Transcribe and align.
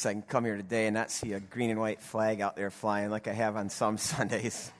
weeks 0.00 0.06
I 0.06 0.12
can 0.14 0.22
come 0.22 0.46
here 0.46 0.56
today 0.56 0.86
and 0.86 0.94
not 0.94 1.10
see 1.10 1.34
a 1.34 1.40
green 1.40 1.68
and 1.68 1.78
white 1.78 2.00
flag 2.00 2.40
out 2.40 2.56
there 2.56 2.70
flying 2.70 3.10
like 3.10 3.28
I 3.28 3.32
have 3.32 3.56
on 3.56 3.68
some 3.68 3.98
Sundays. 3.98 4.72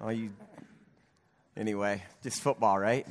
oh, 0.00 0.08
you. 0.08 0.32
Anyway, 1.54 2.02
just 2.22 2.40
football, 2.40 2.78
right? 2.78 3.06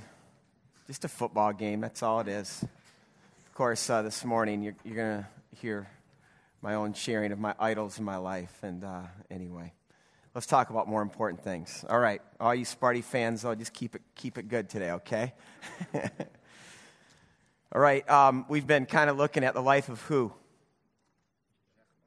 Just 0.88 1.06
a 1.06 1.08
football 1.08 1.54
game. 1.54 1.82
That's 1.82 2.02
all 2.02 2.22
it 2.22 2.28
is. 2.28 2.64
Of 2.64 3.54
course, 3.54 3.88
uh, 3.88 4.02
this 4.02 4.26
morning 4.26 4.64
you're, 4.64 4.76
you're 4.84 4.96
going 4.96 5.24
to 5.24 5.28
hear 5.62 5.88
my 6.64 6.74
own 6.74 6.94
sharing 6.94 7.32
of 7.32 7.38
my 7.38 7.54
idols 7.60 8.00
in 8.00 8.06
my 8.06 8.18
life. 8.18 8.58
And 8.64 8.84
uh, 8.84 9.02
anyway, 9.30 9.74
let's 10.34 10.48
talk 10.48 10.72
about 10.72 10.88
more 10.88 11.04
important 11.04 11.44
things. 11.44 11.86
All 11.88 12.00
right, 12.00 12.22
all 12.40 12.56
you 12.56 12.66
Sparty 12.66 13.04
fans, 13.04 13.46
I'll 13.46 13.56
just 13.56 13.74
keep 13.74 13.96
it 13.96 14.02
keep 14.16 14.40
it 14.40 14.48
good 14.48 14.70
today, 14.70 14.92
okay? 14.92 15.34
all 15.94 17.82
right, 17.82 18.10
um, 18.10 18.46
we've 18.50 18.66
been 18.66 18.88
kind 18.88 19.10
of 19.10 19.18
looking 19.18 19.44
at 19.44 19.54
the 19.54 19.62
life 19.62 19.90
of 19.90 20.02
who? 20.02 20.34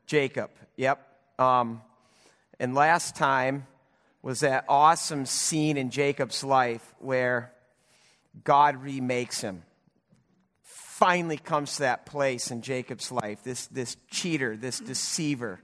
Jacob. 0.09 0.51
Yep. 0.77 1.07
Um, 1.39 1.83
and 2.59 2.75
last 2.75 3.15
time 3.15 3.67
was 4.23 4.41
that 4.41 4.65
awesome 4.69 5.27
scene 5.27 5.77
in 5.77 5.91
Jacob's 5.91 6.43
life 6.43 6.95
where 6.99 7.53
God 8.43 8.83
remakes 8.83 9.43
him 9.43 9.63
finally 10.63 11.37
comes 11.37 11.77
to 11.77 11.83
that 11.83 12.07
place 12.07 12.51
in 12.51 12.63
Jacob's 12.63 13.13
life. 13.13 13.45
This, 13.45 13.67
this 13.67 13.97
cheater, 14.11 14.57
this 14.57 14.81
deceiver, 14.81 15.61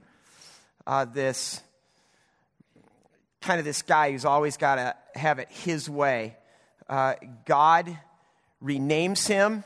uh, 0.87 1.05
this 1.05 1.61
kind 3.41 3.59
of 3.59 3.65
this 3.65 3.81
guy 3.81 4.11
who's 4.11 4.25
always 4.25 4.57
got 4.57 4.75
to 4.75 4.95
have 5.19 5.39
it 5.39 5.49
his 5.49 5.89
way. 5.89 6.37
Uh, 6.87 7.15
God 7.45 7.97
renames 8.63 9.27
him, 9.27 9.63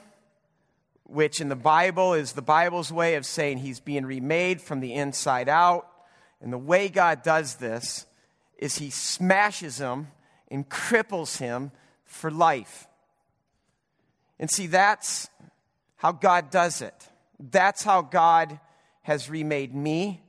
which 1.10 1.42
in 1.42 1.50
the 1.50 1.56
Bible 1.56 2.14
is 2.14 2.34
the 2.34 2.42
Bible's 2.42 2.92
way 2.92 3.16
of 3.16 3.26
saying 3.26 3.60
he's 3.60 3.80
being 3.80 4.06
remade 4.06 4.62
from 4.62 4.80
the 4.80 4.94
inside 4.94 5.50
out. 5.50 5.88
And 6.42 6.54
the 6.54 6.58
way 6.58 6.88
God 6.90 7.24
does 7.24 7.56
this 7.56 8.06
is 8.58 8.78
he 8.78 8.90
smashes 8.90 9.80
him 9.80 10.08
and 10.50 10.70
cripples 10.70 11.38
him 11.38 11.72
for 12.06 12.32
life. 12.32 12.88
And 14.40 14.50
see, 14.50 14.68
that's 14.68 15.30
how 15.98 16.12
God 16.12 16.50
does 16.50 16.82
it. 16.82 16.96
That's 17.40 17.84
how 17.84 18.02
God 18.02 18.60
has 19.04 19.30
remade 19.30 19.74
me 19.74 20.22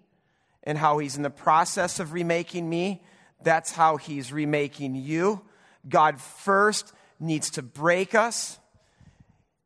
and 0.63 0.79
how 0.79 0.99
He's 0.99 1.17
in 1.17 1.23
the 1.23 1.31
process 1.31 2.01
of 2.01 2.13
remaking 2.13 2.69
me. 2.69 3.03
That's 3.43 3.73
how 3.73 3.97
He's 3.97 4.33
remaking 4.33 4.95
you. 4.95 5.43
God 5.89 6.21
first 6.21 6.93
needs 7.19 7.51
to 7.51 7.63
break 7.63 8.15
us. 8.15 8.59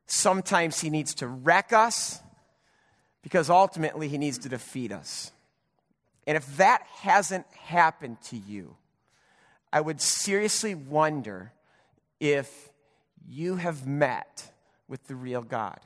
Sometimes 0.06 0.80
He 0.80 0.90
needs 0.90 1.14
to 1.16 1.26
wreck 1.26 1.72
us 1.72 2.20
because 3.22 3.50
ultimately 3.50 4.08
He 4.08 4.18
needs 4.18 4.38
to 4.38 4.48
defeat 4.48 4.92
us. 4.92 5.32
And 6.26 6.36
if 6.36 6.56
that 6.56 6.82
hasn't 7.00 7.46
happened 7.52 8.18
to 8.24 8.36
you, 8.36 8.76
I 9.72 9.80
would 9.80 10.00
seriously 10.00 10.74
wonder 10.74 11.52
if 12.20 12.70
you 13.28 13.56
have 13.56 13.86
met 13.86 14.50
with 14.88 15.06
the 15.06 15.16
real 15.16 15.42
God. 15.42 15.80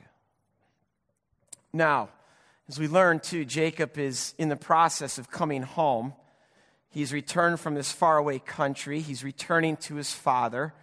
Now, 1.73 2.09
as 2.67 2.79
we 2.79 2.87
learn 2.87 3.19
too, 3.19 3.45
Jacob 3.45 3.97
is 3.97 4.35
in 4.37 4.49
the 4.49 4.55
process 4.55 5.17
of 5.17 5.31
coming 5.31 5.63
home. 5.63 6.13
He's 6.89 7.13
returned 7.13 7.59
from 7.59 7.75
this 7.75 7.91
faraway 7.91 8.39
country. 8.39 9.01
He's 9.01 9.23
returning 9.23 9.77
to 9.77 9.95
his 9.95 10.13
father. 10.13 10.73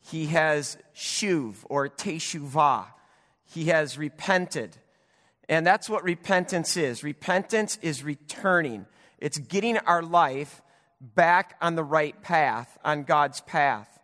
He 0.00 0.26
has 0.26 0.78
shuv 0.94 1.56
or 1.64 1.88
teshuvah. 1.88 2.86
He 3.44 3.66
has 3.66 3.98
repented. 3.98 4.76
And 5.48 5.66
that's 5.66 5.88
what 5.88 6.04
repentance 6.04 6.76
is. 6.76 7.02
Repentance 7.02 7.78
is 7.82 8.04
returning. 8.04 8.86
It's 9.18 9.38
getting 9.38 9.78
our 9.78 10.02
life 10.02 10.62
back 11.00 11.56
on 11.60 11.74
the 11.74 11.84
right 11.84 12.20
path, 12.22 12.78
on 12.84 13.04
God's 13.04 13.40
path. 13.42 13.98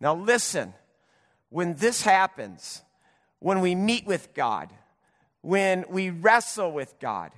Now 0.00 0.14
listen, 0.14 0.74
when 1.48 1.74
this 1.74 2.02
happens, 2.02 2.82
when 3.38 3.60
we 3.60 3.74
meet 3.74 4.06
with 4.06 4.34
God, 4.34 4.70
when 5.42 5.84
we 5.88 6.10
wrestle 6.10 6.72
with 6.72 6.98
God, 7.00 7.32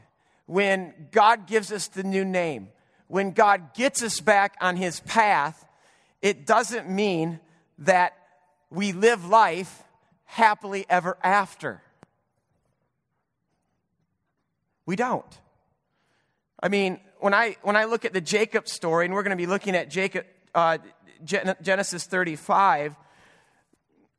when 0.47 1.09
God 1.10 1.47
gives 1.47 1.72
us 1.72 1.88
the 1.88 2.03
new 2.03 2.25
name, 2.25 2.69
when 3.06 3.32
God 3.32 3.75
gets 3.75 4.03
us 4.03 4.20
back 4.20 4.56
on 4.60 4.76
his 4.76 5.00
path, 5.00 5.66
it 6.20 6.47
doesn't 6.47 6.88
mean 6.88 7.41
that 7.78 8.15
we 8.71 8.93
live 8.93 9.25
life 9.25 9.83
happily 10.25 10.84
ever 10.89 11.16
after. 11.22 11.83
We 14.87 14.97
don't. 14.97 15.39
I 16.62 16.69
mean, 16.69 16.99
when 17.21 17.34
I, 17.34 17.56
when 17.62 17.77
I 17.77 17.84
look 17.84 18.05
at 18.05 18.12
the 18.12 18.21
Jacob 18.21 18.69
story, 18.69 19.05
and 19.05 19.15
we're 19.15 19.22
going 19.22 19.37
to 19.37 19.37
be 19.37 19.47
looking 19.47 19.75
at 19.77 19.91
Jacob, 19.91 20.27
uh, 20.55 20.78
Genesis 21.25 22.06
35, 22.06 22.97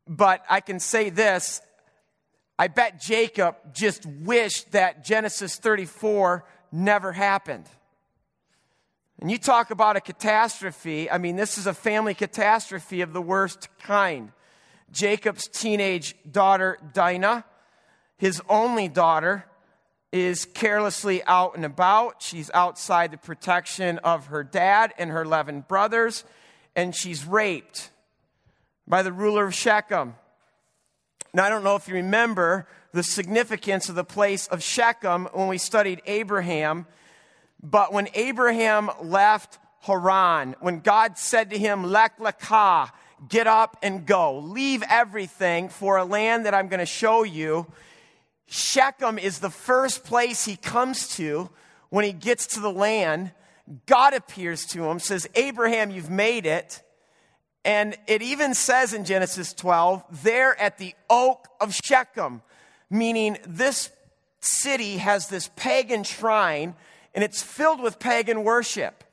but 0.07 0.43
I 0.49 0.59
can 0.59 0.79
say 0.79 1.09
this 1.09 1.61
I 2.57 2.67
bet 2.67 2.99
Jacob 2.99 3.55
just 3.73 4.05
wished 4.05 4.73
that 4.73 5.05
Genesis 5.05 5.55
34 5.55 6.43
never 6.73 7.13
happened. 7.13 7.65
And 9.19 9.29
you 9.29 9.37
talk 9.37 9.69
about 9.69 9.97
a 9.97 10.01
catastrophe. 10.01 11.11
I 11.11 11.17
mean, 11.17 11.35
this 11.35 11.57
is 11.57 11.67
a 11.67 11.73
family 11.73 12.13
catastrophe 12.13 13.01
of 13.01 13.11
the 13.11 13.21
worst 13.21 13.67
kind. 13.79 14.31
Jacob's 14.91 15.47
teenage 15.47 16.15
daughter, 16.29 16.79
Dinah, 16.93 17.43
his 18.17 18.41
only 18.47 18.87
daughter, 18.87 19.45
is 20.13 20.45
carelessly 20.45 21.21
out 21.25 21.55
and 21.55 21.65
about. 21.65 22.21
She's 22.21 22.49
outside 22.53 23.11
the 23.11 23.17
protection 23.17 23.99
of 23.99 24.27
her 24.27 24.43
dad 24.43 24.93
and 24.97 25.11
her 25.11 25.21
11 25.21 25.65
brothers, 25.67 26.23
and 26.75 26.95
she's 26.95 27.25
raped 27.25 27.91
by 28.87 29.03
the 29.03 29.11
ruler 29.11 29.45
of 29.45 29.53
Shechem. 29.53 30.15
Now, 31.33 31.43
I 31.43 31.49
don't 31.49 31.63
know 31.63 31.75
if 31.75 31.87
you 31.87 31.95
remember 31.95 32.67
the 32.93 33.03
significance 33.03 33.89
of 33.89 33.95
the 33.95 34.03
place 34.03 34.47
of 34.47 34.63
Shechem 34.63 35.25
when 35.33 35.47
we 35.47 35.59
studied 35.59 36.01
Abraham, 36.07 36.87
but 37.61 37.91
when 37.91 38.07
Abraham 38.13 38.89
left 39.01 39.59
Haran, 39.81 40.55
when 40.59 40.79
God 40.79 41.17
said 41.17 41.49
to 41.49 41.57
him, 41.57 41.83
Lech 41.83 42.17
lekah, 42.19 42.91
get 43.27 43.47
up 43.47 43.77
and 43.81 44.05
go, 44.05 44.39
leave 44.39 44.83
everything 44.89 45.69
for 45.69 45.97
a 45.97 46.05
land 46.05 46.45
that 46.45 46.53
I'm 46.53 46.67
going 46.67 46.79
to 46.79 46.85
show 46.85 47.23
you, 47.23 47.67
Shechem 48.47 49.19
is 49.19 49.39
the 49.39 49.49
first 49.49 50.03
place 50.03 50.45
he 50.45 50.55
comes 50.55 51.15
to 51.17 51.49
when 51.89 52.05
he 52.05 52.13
gets 52.13 52.47
to 52.47 52.59
the 52.59 52.71
land. 52.71 53.31
God 53.85 54.13
appears 54.13 54.65
to 54.67 54.85
him, 54.85 54.99
says, 54.99 55.27
Abraham, 55.35 55.91
you've 55.91 56.09
made 56.09 56.45
it. 56.45 56.81
And 57.65 57.95
it 58.07 58.21
even 58.21 58.53
says 58.53 58.93
in 58.93 59.05
Genesis 59.05 59.53
12, 59.53 60.23
there 60.23 60.59
at 60.59 60.77
the 60.77 60.95
oak 61.09 61.47
of 61.59 61.75
Shechem, 61.75 62.41
meaning 62.89 63.37
this 63.45 63.91
city 64.39 64.97
has 64.97 65.27
this 65.27 65.49
pagan 65.55 66.03
shrine 66.03 66.73
and 67.13 67.23
it's 67.23 67.41
filled 67.41 67.81
with 67.81 67.99
pagan 67.99 68.43
worship. 68.43 69.03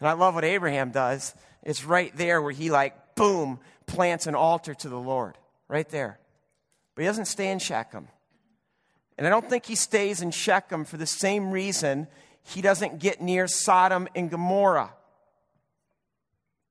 And 0.00 0.08
I 0.08 0.12
love 0.12 0.34
what 0.34 0.44
Abraham 0.44 0.90
does. 0.90 1.34
It's 1.62 1.84
right 1.84 2.14
there 2.16 2.42
where 2.42 2.52
he, 2.52 2.70
like, 2.70 3.14
boom, 3.14 3.60
plants 3.86 4.26
an 4.26 4.34
altar 4.34 4.74
to 4.74 4.88
the 4.88 4.98
Lord. 4.98 5.38
Right 5.68 5.88
there. 5.88 6.18
But 6.94 7.02
he 7.02 7.06
doesn't 7.06 7.26
stay 7.26 7.50
in 7.50 7.58
Shechem. 7.58 8.08
And 9.16 9.26
I 9.26 9.30
don't 9.30 9.48
think 9.48 9.66
he 9.66 9.76
stays 9.76 10.20
in 10.20 10.30
Shechem 10.30 10.84
for 10.84 10.96
the 10.96 11.06
same 11.06 11.50
reason 11.50 12.08
he 12.42 12.60
doesn't 12.60 12.98
get 12.98 13.20
near 13.20 13.46
Sodom 13.46 14.08
and 14.14 14.30
Gomorrah. 14.30 14.92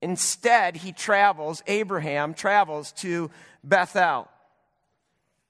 Instead, 0.02 0.78
he 0.78 0.92
travels, 0.92 1.62
Abraham 1.68 2.34
travels 2.34 2.92
to 2.94 3.30
Bethel. 3.64 4.28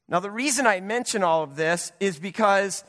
Now, 0.07 0.19
the 0.19 0.29
reason 0.29 0.67
I 0.67 0.81
mention 0.81 1.23
all 1.23 1.41
of 1.41 1.55
this 1.55 1.91
is 1.99 2.19
because 2.19 2.83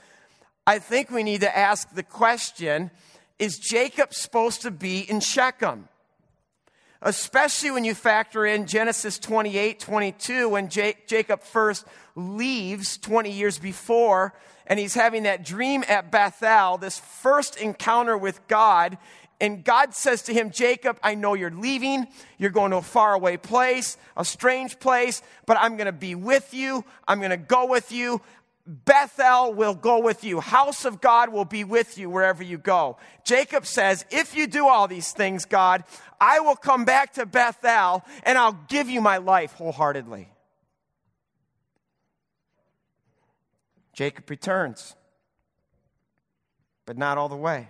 I 0.67 0.78
think 0.78 1.11
we 1.11 1.25
need 1.25 1.41
to 1.41 1.56
ask 1.56 1.93
the 1.93 2.05
question 2.05 2.91
is 3.38 3.59
Jacob 3.59 4.14
supposed 4.14 4.62
to 4.62 4.70
be 4.70 5.00
in 5.00 5.19
Shechem? 5.19 5.88
Especially 7.00 7.73
when 7.73 7.85
you 7.85 7.94
factor 7.94 8.47
in 8.47 8.67
Genesis 8.67 9.19
28 9.19 9.81
22, 9.81 10.49
when 10.49 10.69
Jacob 10.69 11.43
first 11.43 11.85
leaves 12.14 12.97
20 12.99 13.32
years 13.32 13.59
before, 13.59 14.35
and 14.69 14.79
he's 14.79 14.94
having 14.94 15.25
that 15.25 15.44
dream 15.44 15.82
at 15.88 16.12
Bethel, 16.12 16.79
this 16.79 17.00
first 17.00 17.56
encounter 17.56 18.17
with 18.17 18.47
God, 18.47 18.99
and 19.41 19.65
God 19.65 19.93
says 19.93 20.23
to 20.23 20.32
him, 20.32 20.53
Jacob, 20.53 21.00
I 21.03 21.17
know 21.17 21.35
you're 21.35 21.50
leaving. 21.50 22.06
You're 22.38 22.50
going 22.50 22.70
to 22.70 22.76
a 22.76 22.82
faraway 22.82 23.37
place, 23.37 23.97
a 24.17 24.25
strange 24.25 24.79
place, 24.79 25.20
but 25.47 25.56
I'm 25.58 25.76
going 25.76 25.87
to 25.87 25.93
be 25.93 26.15
with 26.15 26.55
you. 26.55 26.85
I'm 27.08 27.19
going 27.19 27.32
to 27.32 27.37
go 27.37 27.67
with 27.67 27.91
you. 27.91 28.23
Bethel 28.67 29.53
will 29.55 29.75
go 29.75 29.99
with 29.99 30.23
you. 30.23 30.41
House 30.41 30.85
of 30.85 31.00
God 31.00 31.31
will 31.31 31.44
be 31.44 31.64
with 31.64 31.99
you 31.99 32.09
wherever 32.09 32.43
you 32.43 32.59
go. 32.59 32.97
Jacob 33.25 33.67
says, 33.67 34.05
If 34.11 34.37
you 34.37 34.47
do 34.47 34.69
all 34.69 34.87
these 34.87 35.12
things, 35.12 35.44
God, 35.44 35.82
I 36.20 36.41
will 36.41 36.55
come 36.55 36.85
back 36.85 37.14
to 37.14 37.26
Bethel 37.26 38.05
and 38.23 38.38
I'll 38.38 38.59
give 38.69 38.88
you 38.88 39.00
my 39.00 39.17
life 39.17 39.53
wholeheartedly. 39.55 40.29
Jacob 43.93 44.31
returns. 44.31 44.94
but 46.85 46.99
not 46.99 47.17
all 47.17 47.29
the 47.29 47.37
way. 47.37 47.69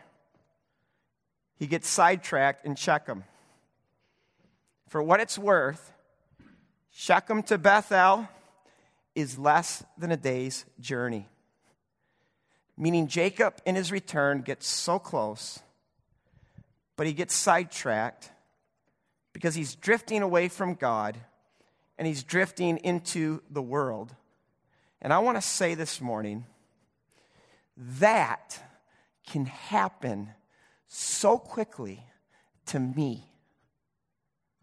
He 1.59 1.67
gets 1.67 1.89
sidetracked 1.89 2.65
in 2.65 2.75
Shechem. 2.75 3.25
For 4.89 5.03
what 5.03 5.21
it's 5.21 5.39
worth, 5.39 5.93
Shechem 6.91 7.43
to 7.45 7.59
Bethel 7.59 8.29
is 9.15 9.39
less 9.39 9.85
than 9.99 10.11
a 10.11 10.17
day's 10.17 10.65
journey. 10.81 11.29
Meaning, 12.77 13.07
Jacob 13.07 13.61
in 13.67 13.75
his 13.75 13.93
return 13.93 14.43
gets 14.43 14.67
so 14.67 14.99
close, 14.99 15.61
but 16.97 17.07
he 17.07 17.13
gets 17.13 17.35
sidetracked 17.35 18.31
because 19.33 19.55
he's 19.55 19.75
drifting 19.75 20.23
away 20.23 20.49
from 20.49 20.75
God 20.75 21.19
and 21.99 22.07
he's 22.07 22.23
drifting 22.23 22.79
into 22.79 23.43
the 23.51 23.63
world. 23.63 24.15
And 25.01 25.13
I 25.13 25.19
want 25.19 25.37
to 25.37 25.43
say 25.43 25.75
this 25.75 26.01
morning 26.01 26.47
that 27.77 28.59
can 29.27 29.47
happen 29.47 30.31
so 30.89 31.39
quickly 31.39 32.05
to 32.67 32.79
me. 32.79 33.25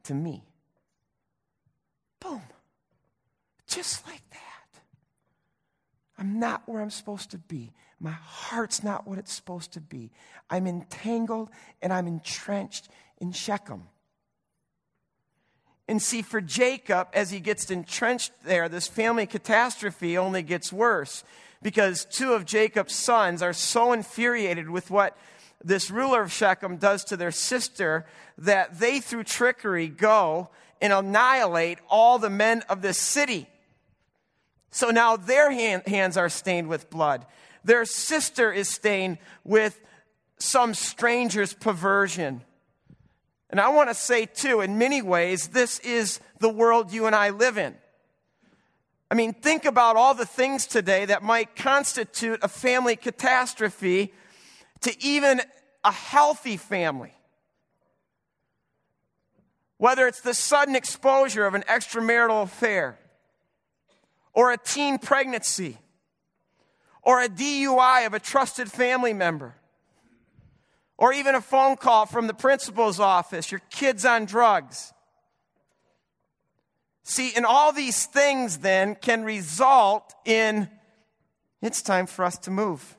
To 0.04 0.14
me. 0.14 0.44
Boom. 2.20 2.42
Just 3.70 4.06
like 4.08 4.28
that. 4.32 4.82
I'm 6.18 6.40
not 6.40 6.64
where 6.66 6.82
I'm 6.82 6.90
supposed 6.90 7.32
to 7.32 7.38
be. 7.38 7.72
My 8.00 8.12
heart's 8.12 8.84
not 8.84 9.08
what 9.08 9.18
it's 9.18 9.34
supposed 9.34 9.74
to 9.74 9.82
be. 9.82 10.12
I'm 10.50 10.68
entangled 10.68 11.50
and 11.82 11.94
I'm 11.94 12.08
entrenched 12.08 12.90
in 13.20 13.32
Shechem. 13.32 13.84
And 15.88 16.02
see, 16.02 16.22
for 16.22 16.42
Jacob, 16.42 17.08
as 17.14 17.32
he 17.32 17.40
gets 17.40 17.70
entrenched 17.72 18.32
there, 18.44 18.70
this 18.70 18.88
family 18.88 19.26
catastrophe 19.26 20.18
only 20.18 20.44
gets 20.44 20.72
worse 20.72 21.24
because 21.62 22.06
two 22.06 22.34
of 22.34 22.46
Jacob's 22.46 22.96
sons 22.96 23.42
are 23.42 23.54
so 23.54 23.92
infuriated 23.92 24.70
with 24.70 24.92
what 24.92 25.18
this 25.64 25.92
ruler 25.92 26.22
of 26.22 26.32
Shechem 26.32 26.78
does 26.78 27.04
to 27.06 27.18
their 27.18 27.32
sister 27.32 28.06
that 28.38 28.80
they, 28.80 29.00
through 29.00 29.24
trickery, 29.26 29.88
go 29.88 30.50
and 30.82 30.94
annihilate 30.94 31.80
all 31.90 32.20
the 32.20 32.30
men 32.30 32.64
of 32.70 32.82
this 32.82 32.98
city. 32.98 33.48
So 34.80 34.92
now 34.92 35.18
their 35.18 35.52
hand, 35.52 35.84
hands 35.88 36.16
are 36.16 36.30
stained 36.30 36.70
with 36.70 36.90
blood. 36.90 37.26
Their 37.66 37.84
sister 37.84 38.50
is 38.50 38.70
stained 38.70 39.18
with 39.44 39.78
some 40.38 40.74
stranger's 40.74 41.52
perversion. 41.52 42.44
And 43.50 43.60
I 43.60 43.68
want 43.74 43.90
to 43.90 43.94
say, 43.94 44.26
too, 44.26 44.62
in 44.62 44.78
many 44.78 45.02
ways, 45.02 45.50
this 45.50 45.80
is 45.80 46.22
the 46.40 46.48
world 46.48 46.94
you 46.94 47.08
and 47.08 47.14
I 47.14 47.32
live 47.32 47.58
in. 47.58 47.76
I 49.12 49.16
mean, 49.16 49.34
think 49.34 49.66
about 49.66 49.98
all 49.98 50.14
the 50.14 50.26
things 50.26 50.66
today 50.66 51.04
that 51.04 51.24
might 51.24 51.58
constitute 51.58 52.40
a 52.42 52.48
family 52.48 52.96
catastrophe 52.96 54.14
to 54.80 55.04
even 55.04 55.42
a 55.84 55.92
healthy 55.92 56.56
family. 56.56 57.12
Whether 59.76 60.08
it's 60.08 60.22
the 60.22 60.34
sudden 60.34 60.78
exposure 60.78 61.46
of 61.46 61.54
an 61.54 61.64
extramarital 61.64 62.44
affair, 62.44 62.98
or 64.34 64.52
a 64.52 64.58
teen 64.58 64.98
pregnancy, 64.98 65.78
or 67.02 67.22
a 67.22 67.30
DUI 67.30 68.06
of 68.06 68.14
a 68.14 68.20
trusted 68.20 68.72
family 68.72 69.14
member, 69.14 69.56
or 70.98 71.14
even 71.14 71.36
a 71.36 71.42
phone 71.42 71.76
call 71.76 72.06
from 72.06 72.28
the 72.28 72.34
principal's 72.34 73.00
office, 73.00 73.52
your 73.52 73.62
kid's 73.70 74.06
on 74.06 74.26
drugs. 74.26 74.94
See, 77.04 77.34
and 77.36 77.46
all 77.46 77.72
these 77.72 78.06
things 78.06 78.60
then 78.60 78.96
can 78.96 79.24
result 79.24 80.14
in 80.26 80.70
it's 81.62 81.82
time 81.82 82.06
for 82.06 82.24
us 82.24 82.38
to 82.40 82.52
move. 82.52 82.96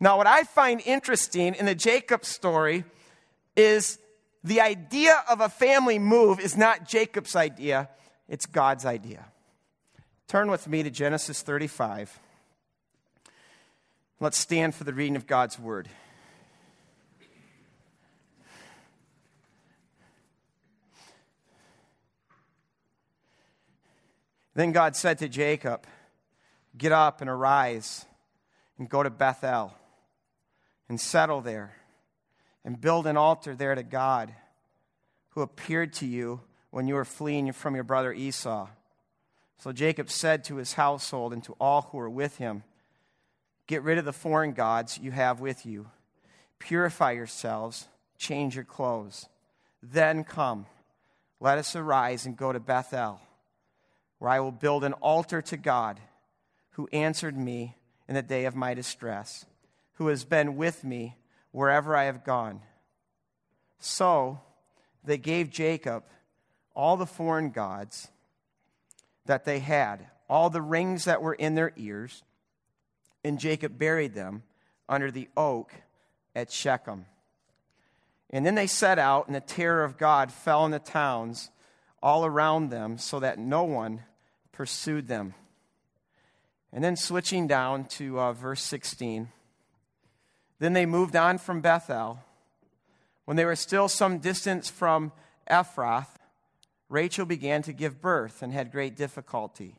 Now, 0.00 0.18
what 0.18 0.26
I 0.26 0.44
find 0.44 0.80
interesting 0.84 1.54
in 1.54 1.66
the 1.66 1.74
Jacob 1.74 2.24
story 2.24 2.84
is 3.56 3.98
the 4.44 4.60
idea 4.60 5.16
of 5.28 5.40
a 5.40 5.48
family 5.48 5.98
move 5.98 6.38
is 6.38 6.56
not 6.56 6.88
Jacob's 6.88 7.34
idea, 7.34 7.88
it's 8.28 8.46
God's 8.46 8.86
idea. 8.86 9.24
Turn 10.28 10.50
with 10.50 10.68
me 10.68 10.82
to 10.82 10.90
Genesis 10.90 11.40
35. 11.40 12.20
Let's 14.20 14.36
stand 14.36 14.74
for 14.74 14.84
the 14.84 14.92
reading 14.92 15.16
of 15.16 15.26
God's 15.26 15.58
word. 15.58 15.88
Then 24.54 24.72
God 24.72 24.96
said 24.96 25.16
to 25.20 25.30
Jacob, 25.30 25.86
Get 26.76 26.92
up 26.92 27.22
and 27.22 27.30
arise 27.30 28.04
and 28.76 28.86
go 28.86 29.02
to 29.02 29.08
Bethel 29.08 29.72
and 30.90 31.00
settle 31.00 31.40
there 31.40 31.74
and 32.66 32.78
build 32.78 33.06
an 33.06 33.16
altar 33.16 33.54
there 33.54 33.74
to 33.74 33.82
God 33.82 34.34
who 35.30 35.40
appeared 35.40 35.94
to 35.94 36.06
you 36.06 36.42
when 36.68 36.86
you 36.86 36.96
were 36.96 37.06
fleeing 37.06 37.50
from 37.52 37.74
your 37.74 37.84
brother 37.84 38.12
Esau. 38.12 38.68
So 39.58 39.72
Jacob 39.72 40.10
said 40.10 40.44
to 40.44 40.56
his 40.56 40.74
household 40.74 41.32
and 41.32 41.42
to 41.44 41.56
all 41.60 41.82
who 41.82 41.98
were 41.98 42.10
with 42.10 42.38
him, 42.38 42.62
Get 43.66 43.82
rid 43.82 43.98
of 43.98 44.04
the 44.04 44.12
foreign 44.12 44.52
gods 44.52 44.98
you 44.98 45.10
have 45.10 45.40
with 45.40 45.66
you. 45.66 45.90
Purify 46.58 47.12
yourselves, 47.12 47.86
change 48.16 48.54
your 48.54 48.64
clothes. 48.64 49.28
Then 49.82 50.24
come, 50.24 50.66
let 51.38 51.58
us 51.58 51.76
arise 51.76 52.24
and 52.24 52.36
go 52.36 52.52
to 52.52 52.60
Bethel 52.60 53.20
where 54.18 54.30
I 54.30 54.40
will 54.40 54.52
build 54.52 54.84
an 54.84 54.94
altar 54.94 55.40
to 55.42 55.56
God 55.56 56.00
who 56.70 56.88
answered 56.92 57.36
me 57.36 57.76
in 58.08 58.14
the 58.14 58.22
day 58.22 58.44
of 58.44 58.56
my 58.56 58.74
distress, 58.74 59.46
who 59.94 60.08
has 60.08 60.24
been 60.24 60.56
with 60.56 60.84
me 60.84 61.16
wherever 61.50 61.96
I 61.96 62.04
have 62.04 62.24
gone. 62.24 62.60
So 63.78 64.40
they 65.04 65.18
gave 65.18 65.50
Jacob 65.50 66.04
all 66.74 66.96
the 66.96 67.06
foreign 67.06 67.50
gods 67.50 68.08
that 69.28 69.44
they 69.44 69.60
had, 69.60 70.06
all 70.28 70.50
the 70.50 70.60
rings 70.60 71.04
that 71.04 71.22
were 71.22 71.34
in 71.34 71.54
their 71.54 71.72
ears, 71.76 72.22
and 73.22 73.38
Jacob 73.38 73.78
buried 73.78 74.14
them 74.14 74.42
under 74.88 75.10
the 75.10 75.28
oak 75.36 75.72
at 76.34 76.50
Shechem. 76.50 77.06
And 78.30 78.44
then 78.44 78.54
they 78.54 78.66
set 78.66 78.98
out, 78.98 79.26
and 79.26 79.36
the 79.36 79.40
terror 79.40 79.84
of 79.84 79.96
God 79.96 80.32
fell 80.32 80.62
on 80.62 80.70
the 80.70 80.78
towns 80.78 81.50
all 82.02 82.24
around 82.24 82.70
them, 82.70 82.98
so 82.98 83.20
that 83.20 83.38
no 83.38 83.64
one 83.64 84.02
pursued 84.52 85.08
them. 85.08 85.34
And 86.72 86.82
then 86.82 86.96
switching 86.96 87.46
down 87.46 87.84
to 87.86 88.20
uh, 88.20 88.32
verse 88.32 88.62
16. 88.62 89.28
Then 90.58 90.72
they 90.72 90.86
moved 90.86 91.16
on 91.16 91.38
from 91.38 91.60
Bethel. 91.60 92.20
When 93.24 93.36
they 93.36 93.44
were 93.44 93.56
still 93.56 93.88
some 93.88 94.18
distance 94.18 94.68
from 94.68 95.12
Ephrath, 95.50 96.17
Rachel 96.88 97.26
began 97.26 97.62
to 97.62 97.72
give 97.72 98.00
birth 98.00 98.42
and 98.42 98.52
had 98.52 98.72
great 98.72 98.96
difficulty. 98.96 99.76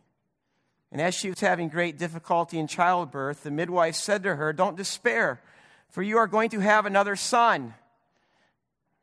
And 0.92 1.02
as 1.02 1.14
she 1.14 1.30
was 1.30 1.40
having 1.40 1.70
great 1.70 1.98
difficulty 1.98 2.58
in 2.58 2.68
childbirth, 2.68 3.44
the 3.44 3.52
midwife 3.52 3.96
said 3.96 4.24
to 4.24 4.36
her, 4.36 4.54
Don't 4.54 4.78
despair, 4.78 5.42
for 5.90 6.02
you 6.02 6.18
are 6.18 6.28
going 6.28 6.50
to 6.52 6.60
have 6.60 6.86
another 6.86 7.16
son. 7.16 7.74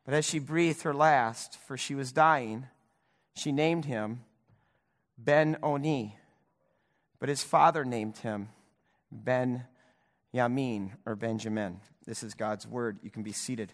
But 0.05 0.13
as 0.13 0.25
she 0.25 0.39
breathed 0.39 0.83
her 0.83 0.93
last, 0.93 1.57
for 1.67 1.77
she 1.77 1.95
was 1.95 2.11
dying, 2.11 2.67
she 3.35 3.51
named 3.51 3.85
him 3.85 4.21
Ben 5.17 5.57
Oni, 5.63 6.17
but 7.19 7.29
his 7.29 7.43
father 7.43 7.83
named 7.83 8.17
him 8.17 8.49
Ben 9.11 9.65
Yamin 10.33 10.91
or 11.05 11.15
Benjamin. 11.15 11.79
This 12.05 12.23
is 12.23 12.33
God's 12.33 12.67
word. 12.67 12.99
You 13.01 13.09
can 13.09 13.23
be 13.23 13.31
seated. 13.31 13.73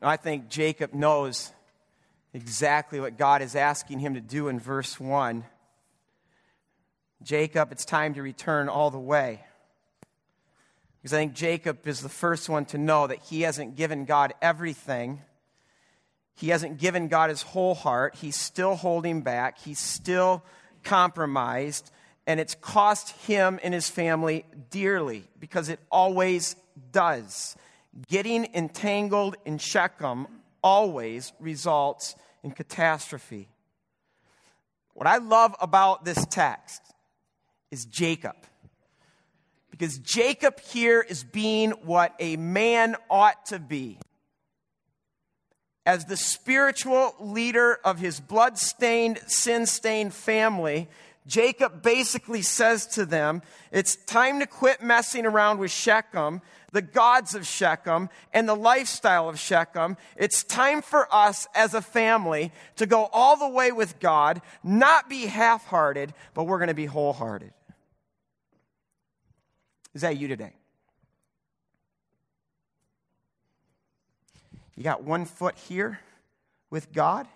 I 0.00 0.16
think 0.16 0.48
Jacob 0.48 0.94
knows 0.94 1.52
exactly 2.32 3.00
what 3.00 3.18
God 3.18 3.42
is 3.42 3.56
asking 3.56 3.98
him 3.98 4.14
to 4.14 4.20
do 4.20 4.48
in 4.48 4.60
verse 4.60 5.00
1. 5.00 5.44
Jacob, 7.22 7.72
it's 7.72 7.84
time 7.84 8.14
to 8.14 8.22
return 8.22 8.68
all 8.68 8.90
the 8.90 8.98
way. 8.98 9.40
Because 11.02 11.12
I 11.12 11.16
think 11.16 11.34
Jacob 11.34 11.86
is 11.86 12.00
the 12.00 12.08
first 12.08 12.48
one 12.48 12.64
to 12.66 12.78
know 12.78 13.06
that 13.06 13.20
he 13.22 13.42
hasn't 13.42 13.76
given 13.76 14.04
God 14.04 14.34
everything 14.40 15.20
he 16.38 16.50
hasn't 16.50 16.78
given 16.78 17.08
God 17.08 17.30
his 17.30 17.42
whole 17.42 17.74
heart. 17.74 18.14
He's 18.14 18.36
still 18.36 18.76
holding 18.76 19.22
back. 19.22 19.58
He's 19.58 19.80
still 19.80 20.44
compromised. 20.84 21.90
And 22.28 22.38
it's 22.38 22.54
cost 22.54 23.10
him 23.26 23.58
and 23.60 23.74
his 23.74 23.90
family 23.90 24.44
dearly 24.70 25.24
because 25.40 25.68
it 25.68 25.80
always 25.90 26.54
does. 26.92 27.56
Getting 28.06 28.48
entangled 28.54 29.36
in 29.44 29.58
Shechem 29.58 30.26
always 30.62 31.32
results 31.40 32.14
in 32.42 32.52
catastrophe. 32.52 33.48
What 34.94 35.06
I 35.06 35.18
love 35.18 35.54
about 35.60 36.04
this 36.04 36.24
text 36.26 36.82
is 37.70 37.84
Jacob. 37.84 38.36
Because 39.70 39.98
Jacob 39.98 40.60
here 40.60 41.00
is 41.00 41.24
being 41.24 41.70
what 41.70 42.14
a 42.18 42.36
man 42.36 42.96
ought 43.10 43.46
to 43.46 43.58
be 43.58 43.98
as 45.88 46.04
the 46.04 46.18
spiritual 46.18 47.14
leader 47.18 47.78
of 47.82 47.98
his 47.98 48.20
blood-stained, 48.20 49.18
sin-stained 49.26 50.12
family, 50.12 50.86
Jacob 51.26 51.82
basically 51.82 52.42
says 52.42 52.86
to 52.88 53.06
them, 53.06 53.40
It's 53.72 53.96
time 54.04 54.40
to 54.40 54.46
quit 54.46 54.82
messing 54.82 55.24
around 55.24 55.58
with 55.58 55.70
Shechem, 55.70 56.42
the 56.72 56.82
gods 56.82 57.34
of 57.34 57.46
Shechem, 57.46 58.08
and 58.32 58.48
the 58.48 58.54
lifestyle 58.54 59.28
of 59.28 59.38
Shechem. 59.38 59.96
It's 60.16 60.44
time 60.44 60.82
for 60.82 61.12
us 61.12 61.46
as 61.54 61.74
a 61.74 61.80
family 61.80 62.52
to 62.76 62.86
go 62.86 63.08
all 63.12 63.36
the 63.36 63.48
way 63.48 63.72
with 63.72 63.98
God, 64.00 64.42
not 64.62 65.08
be 65.08 65.26
half 65.26 65.66
hearted, 65.66 66.12
but 66.34 66.44
we're 66.44 66.58
going 66.58 66.68
to 66.68 66.74
be 66.74 66.86
wholehearted. 66.86 67.52
Is 69.94 70.02
that 70.02 70.18
you 70.18 70.28
today? 70.28 70.52
You 74.76 74.84
got 74.84 75.02
one 75.02 75.24
foot 75.24 75.56
here 75.56 75.98
with 76.70 76.92
God, 76.92 77.26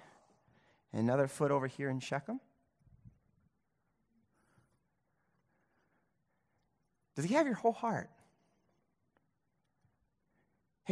and 0.93 1.01
another 1.01 1.27
foot 1.27 1.51
over 1.51 1.67
here 1.67 1.89
in 1.89 2.01
Shechem? 2.01 2.39
Does 7.17 7.25
he 7.25 7.35
have 7.35 7.47
your 7.47 7.57
whole 7.57 7.73
heart? 7.73 8.09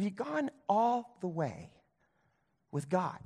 Have 0.00 0.04
you 0.06 0.12
gone 0.12 0.50
all 0.66 1.14
the 1.20 1.26
way 1.28 1.68
with 2.72 2.88
God? 2.88 3.18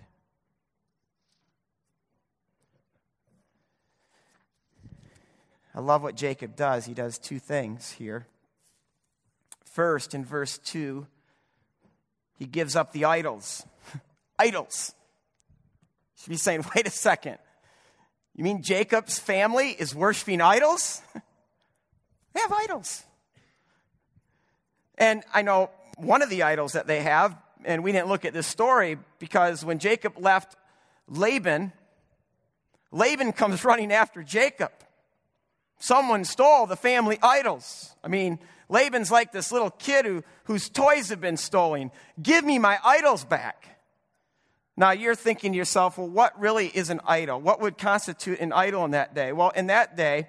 I 5.72 5.78
love 5.78 6.02
what 6.02 6.16
Jacob 6.16 6.56
does. 6.56 6.84
He 6.84 6.92
does 6.92 7.16
two 7.16 7.38
things 7.38 7.92
here. 7.92 8.26
First, 9.64 10.14
in 10.16 10.24
verse 10.24 10.58
2, 10.58 11.06
he 12.40 12.44
gives 12.44 12.74
up 12.74 12.90
the 12.90 13.04
idols. 13.04 13.64
idols. 14.40 14.96
You 16.16 16.22
should 16.22 16.30
be 16.30 16.36
saying, 16.36 16.64
wait 16.74 16.88
a 16.88 16.90
second. 16.90 17.38
You 18.34 18.42
mean 18.42 18.64
Jacob's 18.64 19.16
family 19.16 19.68
is 19.68 19.94
worshiping 19.94 20.40
idols? 20.40 21.02
They 22.34 22.40
have 22.40 22.52
idols. 22.52 23.04
And 24.98 25.22
I 25.32 25.42
know 25.42 25.70
one 25.96 26.22
of 26.22 26.30
the 26.30 26.42
idols 26.42 26.72
that 26.72 26.86
they 26.86 27.02
have, 27.02 27.36
and 27.64 27.82
we 27.82 27.92
didn't 27.92 28.08
look 28.08 28.24
at 28.24 28.32
this 28.32 28.46
story 28.46 28.98
because 29.18 29.64
when 29.64 29.78
Jacob 29.78 30.18
left 30.18 30.56
Laban, 31.08 31.72
Laban 32.90 33.32
comes 33.32 33.64
running 33.64 33.92
after 33.92 34.22
Jacob. 34.22 34.72
Someone 35.78 36.24
stole 36.24 36.66
the 36.66 36.76
family 36.76 37.18
idols. 37.22 37.94
I 38.02 38.08
mean, 38.08 38.38
Laban's 38.68 39.10
like 39.10 39.32
this 39.32 39.52
little 39.52 39.70
kid 39.70 40.06
who, 40.06 40.24
whose 40.44 40.68
toys 40.68 41.10
have 41.10 41.20
been 41.20 41.36
stolen. 41.36 41.90
Give 42.22 42.44
me 42.44 42.58
my 42.58 42.78
idols 42.84 43.24
back. 43.24 43.68
Now 44.76 44.90
you're 44.90 45.14
thinking 45.14 45.52
to 45.52 45.58
yourself, 45.58 45.98
well, 45.98 46.08
what 46.08 46.38
really 46.40 46.66
is 46.66 46.90
an 46.90 47.00
idol? 47.06 47.40
What 47.40 47.60
would 47.60 47.78
constitute 47.78 48.40
an 48.40 48.52
idol 48.52 48.84
in 48.84 48.90
that 48.92 49.14
day? 49.14 49.32
Well, 49.32 49.50
in 49.50 49.68
that 49.68 49.96
day, 49.96 50.28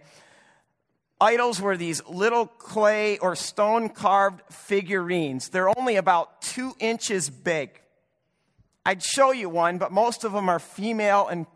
Idols 1.19 1.62
were 1.62 1.77
these 1.77 2.05
little 2.07 2.45
clay 2.45 3.17
or 3.19 3.36
stone 3.36 3.89
carved 3.89 4.41
figurines. 4.51 5.50
They're 5.50 5.69
only 5.77 5.95
about 5.95 6.41
two 6.41 6.75
inches 6.79 7.29
big. 7.29 7.69
I'd 8.86 9.01
show 9.01 9.31
you 9.31 9.50
one, 9.50 9.77
but 9.77 9.91
most 9.91 10.24
of 10.24 10.34
them 10.34 10.50
are 10.50 10.60
female 10.60 11.27
and 11.27 11.48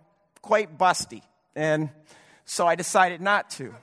quite 0.41 0.77
busty. 0.77 1.21
And 1.55 1.89
so 2.45 2.65
I 2.65 2.75
decided 2.75 3.21
not 3.21 3.49
to. 3.51 3.75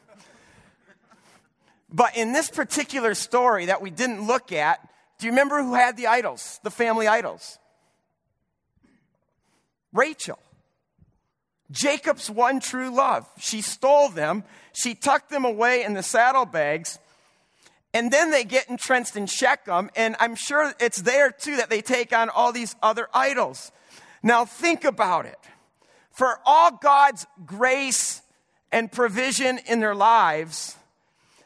But 1.92 2.16
in 2.16 2.32
this 2.32 2.50
particular 2.50 3.14
story 3.14 3.66
that 3.66 3.80
we 3.80 3.90
didn't 3.90 4.26
look 4.26 4.52
at, 4.52 4.80
do 5.18 5.26
you 5.26 5.32
remember 5.32 5.62
who 5.62 5.74
had 5.74 5.96
the 5.96 6.08
idols, 6.08 6.58
the 6.62 6.70
family 6.70 7.06
idols? 7.06 7.58
Rachel. 9.92 10.38
Jacob's 11.70 12.30
one 12.30 12.60
true 12.60 12.90
love. 12.90 13.28
She 13.38 13.60
stole 13.60 14.08
them, 14.08 14.44
she 14.72 14.94
tucked 14.94 15.30
them 15.30 15.44
away 15.44 15.82
in 15.82 15.94
the 15.94 16.02
saddlebags, 16.02 16.98
and 17.92 18.10
then 18.10 18.30
they 18.30 18.44
get 18.44 18.68
entrenched 18.68 19.16
in 19.16 19.26
Shechem, 19.26 19.90
and 19.96 20.16
I'm 20.20 20.34
sure 20.34 20.74
it's 20.78 21.00
there 21.02 21.30
too 21.30 21.56
that 21.56 21.70
they 21.70 21.80
take 21.80 22.12
on 22.12 22.28
all 22.28 22.52
these 22.52 22.76
other 22.82 23.08
idols. 23.14 23.72
Now 24.22 24.44
think 24.44 24.84
about 24.84 25.26
it. 25.26 25.38
For 26.12 26.40
all 26.44 26.72
God's 26.72 27.26
grace 27.44 28.22
and 28.70 28.90
provision 28.90 29.58
in 29.66 29.80
their 29.80 29.94
lives, 29.94 30.76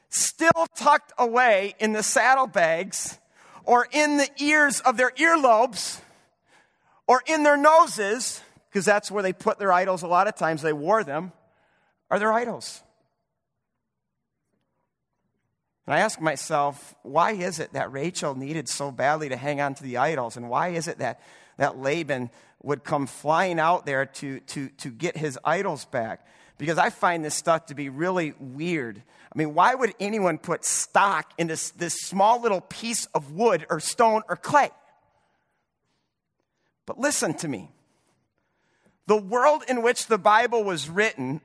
still 0.09 0.67
tucked 0.75 1.13
away 1.19 1.75
in 1.79 1.93
the 1.93 2.03
saddlebags 2.03 3.19
or 3.65 3.87
in 3.93 4.17
the 4.17 4.29
ears 4.39 4.81
of 4.81 4.97
their 4.97 5.11
earlobes 5.13 6.01
or 7.07 7.23
in 7.27 7.43
their 7.43 7.57
noses, 7.57 8.41
because 8.71 8.85
that's 8.85 9.11
where 9.11 9.23
they 9.23 9.33
put 9.33 9.59
their 9.59 9.73
idols 9.73 10.03
a 10.03 10.07
lot 10.07 10.29
of 10.29 10.37
times, 10.37 10.63
they 10.63 10.73
wore 10.73 11.03
them, 11.03 11.33
are 12.11 12.19
their 12.19 12.33
idols. 12.33 12.83
And 15.87 15.95
I 15.95 16.01
ask 16.01 16.21
myself, 16.21 16.95
why 17.03 17.33
is 17.33 17.59
it 17.59 17.73
that 17.73 17.91
Rachel 17.91 18.37
needed 18.37 18.69
so 18.69 18.93
badly 18.93 19.29
to 19.29 19.37
hang 19.37 19.61
on 19.61 19.75
to 19.75 19.83
the 19.83 19.97
idols? 19.97 20.37
And 20.37 20.49
why 20.49 20.69
is 20.69 20.87
it 20.87 20.99
that, 20.99 21.21
that 21.57 21.79
Laban 21.79 22.31
would 22.63 22.85
come 22.85 23.09
flying 23.09 23.59
out 23.59 23.87
there 23.87 24.07
to, 24.07 24.39
to, 24.39 24.69
to 24.69 24.91
get 24.91 25.17
his 25.17 25.37
idols 25.45 25.87
back? 25.87 26.25
Because 26.59 26.79
I 26.79 26.91
find 26.91 27.25
this 27.25 27.35
stuff 27.35 27.67
to 27.67 27.75
be 27.75 27.89
really 27.89 28.35
weird. 28.39 29.03
I 29.35 29.39
mean, 29.39 29.53
why 29.53 29.75
would 29.75 29.95
anyone 29.99 30.39
put 30.39 30.65
stock 30.65 31.33
in 31.39 31.49
this, 31.49 31.71
this 31.73 31.95
small 31.95 32.41
little 32.41 32.61
piece 32.61 33.07
of 33.07 33.33
wood 33.33 33.67
or 33.69 33.81
stone 33.81 34.23
or 34.29 34.37
clay? 34.37 34.71
But 36.87 37.01
listen 37.01 37.35
to 37.35 37.49
me. 37.49 37.69
The 39.07 39.17
world 39.17 39.65
in 39.69 39.83
which 39.83 40.07
the 40.07 40.19
Bible 40.19 40.65
was 40.65 40.89
written, 40.89 41.41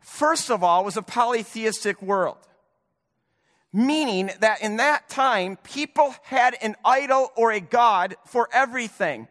first 0.00 0.50
of 0.50 0.62
all, 0.62 0.84
was 0.84 0.96
a 0.96 1.02
polytheistic 1.02 2.02
world. 2.02 2.38
Meaning 3.72 4.30
that 4.40 4.62
in 4.62 4.76
that 4.78 5.08
time, 5.08 5.56
people 5.62 6.14
had 6.22 6.56
an 6.62 6.74
idol 6.84 7.30
or 7.36 7.52
a 7.52 7.60
God 7.60 8.16
for 8.26 8.48
everything. 8.52 9.28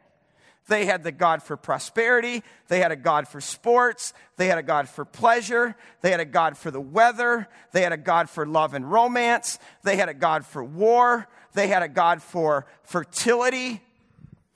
They 0.67 0.85
had 0.85 1.03
the 1.03 1.11
God 1.11 1.41
for 1.41 1.55
prosperity. 1.55 2.43
They 2.67 2.79
had 2.79 2.91
a 2.91 2.97
God 2.97 3.27
for 3.27 3.39
sports. 3.39 4.13
They 4.35 4.47
had 4.47 4.57
a 4.57 4.63
God 4.63 4.89
for 4.89 5.05
pleasure. 5.05 5.75
They 6.01 6.11
had 6.11 6.19
a 6.19 6.25
God 6.25 6.57
for 6.57 6.71
the 6.71 6.81
weather. 6.81 7.47
They 7.71 7.81
had 7.81 7.93
a 7.93 7.97
God 7.97 8.29
for 8.29 8.45
love 8.45 8.73
and 8.73 8.89
romance. 8.89 9.59
They 9.83 9.95
had 9.95 10.09
a 10.09 10.13
God 10.13 10.45
for 10.45 10.63
war. 10.63 11.27
They 11.53 11.67
had 11.67 11.83
a 11.83 11.87
God 11.87 12.21
for 12.21 12.65
fertility. 12.83 13.81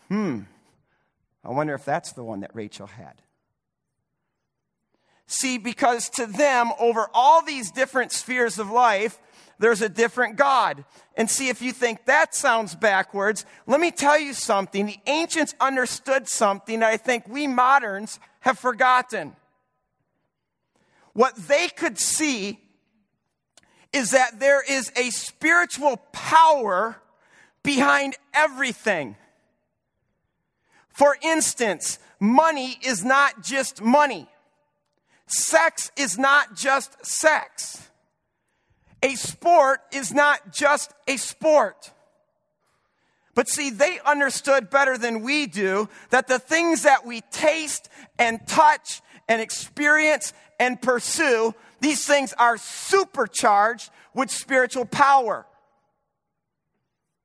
Hmm. 0.10 0.42
I 1.44 1.50
wonder 1.50 1.74
if 1.74 1.86
that's 1.86 2.14
the 2.14 2.24
one 2.24 2.42
that 2.42 2.52
Rachel 2.54 2.88
had. 2.88 3.22
See, 5.26 5.58
because 5.58 6.10
to 6.12 6.26
them, 6.26 6.72
over 6.80 7.08
all 7.14 7.42
these 7.42 7.72
different 7.72 8.12
spheres 8.12 8.60
of 8.60 8.70
life, 8.70 9.18
there's 9.60 9.82
a 9.82 9.90
different 9.90 10.36
God. 10.36 10.84
And 11.16 11.30
see, 11.30 11.48
if 11.48 11.62
you 11.62 11.72
think 11.72 12.06
that 12.06 12.36
sounds 12.36 12.76
backwards, 12.76 13.46
let 13.66 13.80
me 13.80 13.92
tell 13.92 14.20
you 14.20 14.34
something. 14.34 14.86
The 14.86 15.00
ancients 15.08 15.56
understood 15.60 16.28
something 16.28 16.80
that 16.80 16.90
I 16.90 16.98
think 16.98 17.28
we 17.28 17.48
moderns 17.48 18.20
have 18.42 18.60
forgotten. 18.60 19.36
What 21.14 21.36
they 21.36 21.70
could 21.70 21.98
see 21.98 22.60
is 23.94 24.12
that 24.12 24.40
there 24.40 24.62
is 24.62 24.92
a 24.96 25.12
spiritual 25.12 25.98
power 26.12 26.98
behind 27.64 28.16
everything. 28.34 29.16
For 30.94 31.18
instance, 31.22 32.00
money 32.20 32.78
is 32.84 33.04
not 33.04 33.44
just 33.44 33.82
money. 33.82 34.28
Sex 35.28 35.92
is 35.96 36.18
not 36.18 36.56
just 36.56 37.06
sex. 37.06 37.90
A 39.04 39.16
sport 39.16 39.80
is 39.92 40.14
not 40.14 40.54
just 40.54 40.94
a 41.08 41.18
sport. 41.18 41.92
But 43.34 43.48
see, 43.48 43.70
they 43.70 44.00
understood 44.06 44.70
better 44.70 44.98
than 44.98 45.22
we 45.22 45.48
do 45.48 45.88
that 46.10 46.28
the 46.28 46.38
things 46.38 46.84
that 46.84 47.06
we 47.06 47.22
taste 47.32 47.90
and 48.20 48.46
touch 48.46 49.02
and 49.28 49.42
experience 49.42 50.34
and 50.60 50.82
pursue, 50.82 51.56
these 51.80 52.06
things 52.06 52.34
are 52.38 52.58
supercharged 52.58 53.90
with 54.14 54.30
spiritual 54.30 54.86
power. 54.86 55.46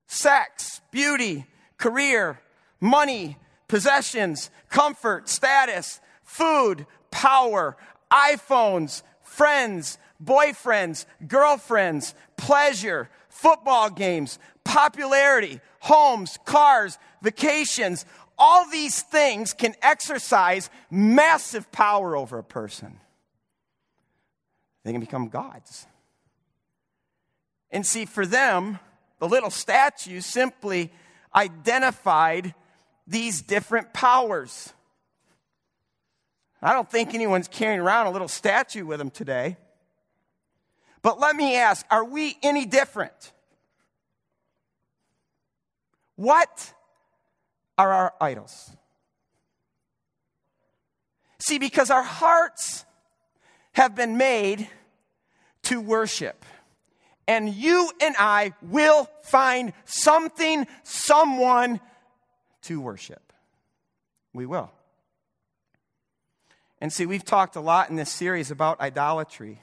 Sex, 0.07 0.81
beauty, 0.93 1.45
career, 1.77 2.41
money, 2.81 3.37
possessions, 3.69 4.51
comfort, 4.69 5.29
status, 5.29 6.01
food, 6.23 6.87
power, 7.11 7.77
iPhones, 8.11 9.03
friends, 9.23 9.99
boyfriends, 10.23 11.07
girlfriends, 11.27 12.15
pleasure, 12.37 13.09
football 13.29 13.91
games, 13.91 14.39
popularity, 14.65 15.61
homes, 15.81 16.39
cars, 16.45 16.99
vacations. 17.23 18.05
All 18.39 18.69
these 18.71 19.03
things 19.03 19.53
can 19.53 19.75
exercise 19.83 20.71
massive 20.91 21.71
power 21.73 22.17
over 22.17 22.39
a 22.39 22.45
person. 22.45 23.01
They 24.85 24.93
can 24.93 25.01
become 25.01 25.29
gods. 25.29 25.87
And 27.71 27.85
see, 27.85 28.05
for 28.05 28.25
them, 28.25 28.79
the 29.19 29.29
little 29.29 29.51
statue 29.51 30.21
simply 30.21 30.93
identified 31.35 32.55
these 33.07 33.43
different 33.43 33.93
powers. 33.93 34.73
I 36.63 36.73
don't 36.73 36.91
think 36.91 37.15
anyone's 37.15 37.49
carrying 37.49 37.81
around 37.81 38.07
a 38.07 38.11
little 38.11 38.29
statue 38.29 38.85
with 38.85 38.99
them 38.99 39.11
today. 39.11 39.57
But 41.03 41.21
let 41.21 41.37
me 41.37 41.57
ask 41.57 41.87
are 41.91 42.05
we 42.05 42.37
any 42.43 42.67
different? 42.67 43.33
What 46.17 46.73
are 47.79 47.93
our 47.93 48.15
idols? 48.21 48.71
See, 51.39 51.59
because 51.59 51.91
our 51.91 52.03
hearts 52.03 52.85
have 53.73 53.95
been 53.95 54.17
made 54.17 54.69
to 55.65 55.81
worship. 55.81 56.45
And 57.29 57.53
you 57.53 57.91
and 58.01 58.15
I 58.19 58.55
will 58.63 59.09
find 59.23 59.73
something, 59.85 60.67
someone 60.85 61.81
to 62.67 62.81
worship. 62.81 63.33
We 64.33 64.47
will. 64.47 64.71
And 66.81 66.93
see, 66.93 67.07
we've 67.07 67.25
talked 67.25 67.57
a 67.57 67.61
lot 67.61 67.91
in 67.91 67.97
this 67.97 68.11
series 68.11 68.51
about 68.51 68.81
idolatry. 68.81 69.61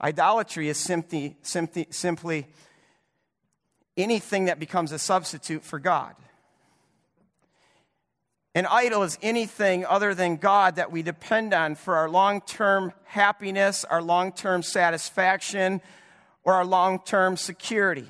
Idolatry 0.00 0.68
is 0.68 0.78
simply, 0.78 1.36
simply, 1.42 1.86
simply 1.90 2.48
anything 3.96 4.46
that 4.46 4.58
becomes 4.58 4.90
a 4.90 4.98
substitute 4.98 5.62
for 5.62 5.78
God. 5.78 6.16
An 8.54 8.66
idol 8.66 9.02
is 9.02 9.16
anything 9.22 9.86
other 9.86 10.14
than 10.14 10.36
God 10.36 10.76
that 10.76 10.90
we 10.90 11.02
depend 11.02 11.54
on 11.54 11.74
for 11.74 11.96
our 11.96 12.10
long 12.10 12.40
term 12.40 12.92
happiness, 13.04 13.84
our 13.84 14.02
long 14.02 14.32
term 14.32 14.62
satisfaction, 14.62 15.80
or 16.42 16.54
our 16.54 16.64
long 16.64 16.98
term 16.98 17.36
security. 17.36 18.08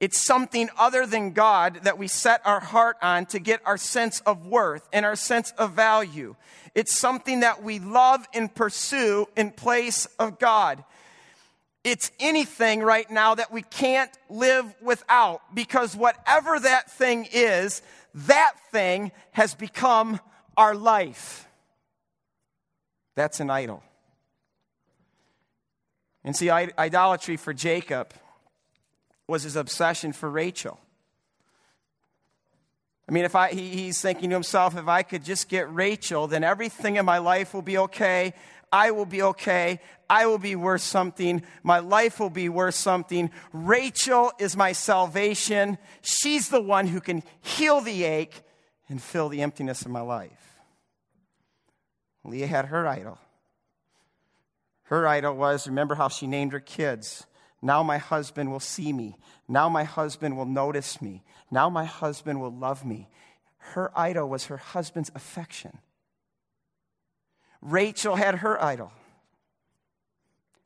It's 0.00 0.24
something 0.24 0.68
other 0.78 1.06
than 1.06 1.32
God 1.32 1.80
that 1.82 1.98
we 1.98 2.06
set 2.06 2.40
our 2.46 2.60
heart 2.60 2.96
on 3.02 3.26
to 3.26 3.40
get 3.40 3.60
our 3.64 3.76
sense 3.76 4.20
of 4.20 4.46
worth 4.46 4.88
and 4.92 5.04
our 5.04 5.16
sense 5.16 5.52
of 5.58 5.72
value. 5.72 6.36
It's 6.74 6.96
something 6.96 7.40
that 7.40 7.64
we 7.64 7.80
love 7.80 8.26
and 8.32 8.54
pursue 8.54 9.26
in 9.36 9.50
place 9.50 10.06
of 10.20 10.38
God. 10.38 10.84
It's 11.82 12.12
anything 12.20 12.80
right 12.80 13.10
now 13.10 13.34
that 13.34 13.50
we 13.50 13.62
can't 13.62 14.10
live 14.28 14.72
without 14.80 15.40
because 15.52 15.96
whatever 15.96 16.60
that 16.60 16.90
thing 16.90 17.26
is, 17.32 17.82
that 18.14 18.52
thing 18.70 19.10
has 19.32 19.54
become 19.54 20.20
our 20.56 20.76
life. 20.76 21.48
That's 23.16 23.40
an 23.40 23.50
idol. 23.50 23.82
And 26.22 26.36
see, 26.36 26.50
idolatry 26.50 27.36
for 27.36 27.52
Jacob 27.52 28.12
was 29.28 29.44
his 29.44 29.54
obsession 29.54 30.12
for 30.12 30.28
Rachel. 30.28 30.80
I 33.08 33.12
mean, 33.12 33.24
if 33.24 33.34
I, 33.34 33.50
he, 33.52 33.68
he's 33.68 34.00
thinking 34.00 34.30
to 34.30 34.36
himself, 34.36 34.76
if 34.76 34.88
I 34.88 35.02
could 35.02 35.24
just 35.24 35.48
get 35.48 35.72
Rachel, 35.72 36.26
then 36.26 36.44
everything 36.44 36.96
in 36.96 37.06
my 37.06 37.18
life 37.18 37.54
will 37.54 37.62
be 37.62 37.78
okay. 37.78 38.34
I 38.72 38.90
will 38.90 39.06
be 39.06 39.22
okay. 39.22 39.80
I 40.10 40.26
will 40.26 40.38
be 40.38 40.56
worth 40.56 40.82
something. 40.82 41.42
My 41.62 41.78
life 41.78 42.20
will 42.20 42.30
be 42.30 42.48
worth 42.48 42.74
something. 42.74 43.30
Rachel 43.52 44.32
is 44.38 44.56
my 44.56 44.72
salvation. 44.72 45.78
She's 46.02 46.48
the 46.48 46.60
one 46.60 46.86
who 46.86 47.00
can 47.00 47.22
heal 47.40 47.80
the 47.80 48.04
ache 48.04 48.42
and 48.88 49.02
fill 49.02 49.28
the 49.28 49.42
emptiness 49.42 49.82
of 49.82 49.90
my 49.90 50.00
life. 50.00 50.32
Leah 52.24 52.46
had 52.46 52.66
her 52.66 52.86
idol. 52.86 53.18
Her 54.84 55.06
idol 55.06 55.34
was 55.34 55.66
remember 55.66 55.94
how 55.94 56.08
she 56.08 56.26
named 56.26 56.52
her 56.52 56.60
kids? 56.60 57.26
Now 57.60 57.82
my 57.82 57.98
husband 57.98 58.50
will 58.50 58.60
see 58.60 58.92
me. 58.92 59.16
Now 59.48 59.68
my 59.68 59.84
husband 59.84 60.36
will 60.36 60.46
notice 60.46 61.02
me. 61.02 61.22
Now 61.50 61.68
my 61.68 61.84
husband 61.84 62.40
will 62.40 62.52
love 62.52 62.84
me. 62.84 63.08
Her 63.58 63.90
idol 63.96 64.28
was 64.28 64.46
her 64.46 64.56
husband's 64.56 65.10
affection. 65.14 65.78
Rachel 67.60 68.16
had 68.16 68.36
her 68.36 68.62
idol. 68.62 68.92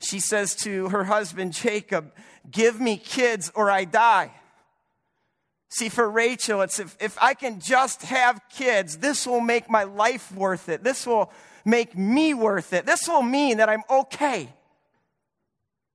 She 0.01 0.21
says 0.21 0.55
to 0.57 0.89
her 0.89 1.05
husband 1.05 1.53
Jacob, 1.53 2.13
Give 2.51 2.81
me 2.81 2.97
kids 2.97 3.51
or 3.55 3.71
I 3.71 3.85
die. 3.85 4.33
See, 5.71 5.89
for 5.89 6.11
Rachel, 6.11 6.61
it's 6.61 6.79
if, 6.79 6.97
if 7.01 7.17
I 7.21 7.33
can 7.33 7.59
just 7.59 8.03
have 8.03 8.43
kids, 8.51 8.99
this 8.99 9.27
will 9.27 9.41
make 9.41 9.71
my 9.71 9.85
life 9.85 10.31
worth 10.33 10.69
it. 10.69 10.85
This 10.85 11.07
will 11.07 11.33
make 11.65 11.97
me 11.97 12.35
worth 12.35 12.75
it. 12.75 12.85
This 12.85 13.09
will 13.09 13.23
mean 13.23 13.57
that 13.57 13.71
I'm 13.71 13.83
okay. 13.89 14.53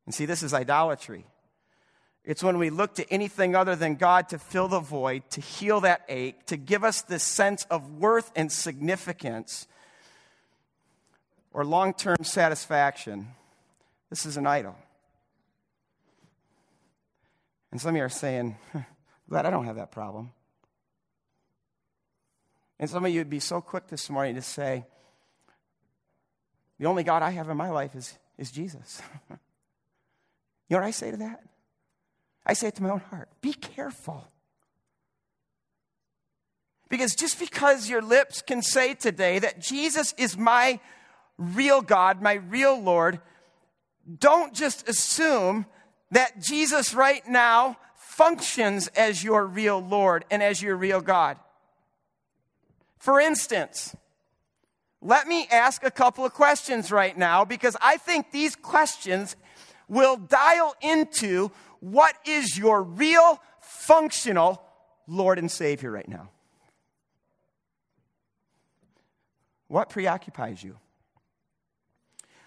And 0.07 0.15
see, 0.15 0.25
this 0.25 0.41
is 0.41 0.53
idolatry. 0.53 1.25
It's 2.23 2.41
when 2.41 2.57
we 2.57 2.69
look 2.69 2.95
to 2.95 3.09
anything 3.11 3.55
other 3.55 3.75
than 3.75 3.95
God 3.95 4.29
to 4.29 4.39
fill 4.39 4.69
the 4.69 4.79
void, 4.79 5.29
to 5.31 5.41
heal 5.41 5.81
that 5.81 6.03
ache, 6.07 6.45
to 6.45 6.55
give 6.55 6.85
us 6.85 7.01
this 7.01 7.23
sense 7.23 7.65
of 7.69 7.99
worth 7.99 8.31
and 8.33 8.49
significance 8.49 9.67
or 11.51 11.65
long 11.65 11.93
term 11.93 12.23
satisfaction. 12.23 13.27
This 14.09 14.25
is 14.25 14.37
an 14.37 14.47
idol. 14.47 14.75
And 17.73 17.81
some 17.81 17.89
of 17.89 17.97
you 17.97 18.03
are 18.03 18.09
saying, 18.09 18.57
Glad 19.29 19.45
I 19.45 19.49
don't 19.49 19.65
have 19.65 19.75
that 19.75 19.91
problem. 19.91 20.31
And 22.79 22.89
some 22.89 23.03
of 23.03 23.11
you 23.11 23.19
would 23.19 23.29
be 23.29 23.41
so 23.41 23.59
quick 23.59 23.87
this 23.87 24.09
morning 24.09 24.35
to 24.35 24.41
say, 24.41 24.85
The 26.79 26.85
only 26.85 27.03
God 27.03 27.23
I 27.23 27.31
have 27.31 27.49
in 27.49 27.57
my 27.57 27.69
life 27.71 27.93
is, 27.93 28.17
is 28.37 28.51
Jesus. 28.51 29.01
You 30.69 30.75
know 30.75 30.81
what 30.81 30.87
I 30.87 30.91
say 30.91 31.11
to 31.11 31.17
that? 31.17 31.43
I 32.45 32.53
say 32.53 32.67
it 32.67 32.75
to 32.75 32.83
my 32.83 32.89
own 32.89 32.99
heart 32.99 33.29
be 33.41 33.53
careful. 33.53 34.27
Because 36.89 37.15
just 37.15 37.37
because 37.37 37.89
your 37.89 38.01
lips 38.01 38.41
can 38.41 38.61
say 38.61 38.93
today 38.93 39.39
that 39.39 39.59
Jesus 39.59 40.13
is 40.17 40.37
my 40.37 40.79
real 41.37 41.81
God, 41.81 42.21
my 42.21 42.35
real 42.35 42.81
Lord, 42.81 43.19
don't 44.19 44.53
just 44.53 44.87
assume 44.87 45.65
that 46.11 46.41
Jesus 46.41 46.93
right 46.93 47.27
now 47.27 47.77
functions 47.95 48.87
as 48.89 49.21
your 49.21 49.45
real 49.45 49.79
Lord 49.79 50.23
and 50.31 50.41
as 50.41 50.61
your 50.61 50.77
real 50.77 51.01
God. 51.01 51.37
For 52.97 53.19
instance, 53.19 53.95
let 55.01 55.27
me 55.27 55.47
ask 55.51 55.83
a 55.83 55.91
couple 55.91 56.25
of 56.25 56.33
questions 56.33 56.91
right 56.91 57.15
now 57.17 57.45
because 57.45 57.75
I 57.81 57.97
think 57.97 58.31
these 58.31 58.55
questions 58.55 59.35
will 59.87 60.17
dial 60.17 60.75
into 60.81 61.51
what 61.79 62.15
is 62.25 62.57
your 62.57 62.81
real 62.81 63.41
functional 63.61 64.61
Lord 65.07 65.39
and 65.39 65.49
Savior 65.49 65.91
right 65.91 66.07
now. 66.07 66.29
What 69.67 69.89
preoccupies 69.89 70.63
you? 70.63 70.77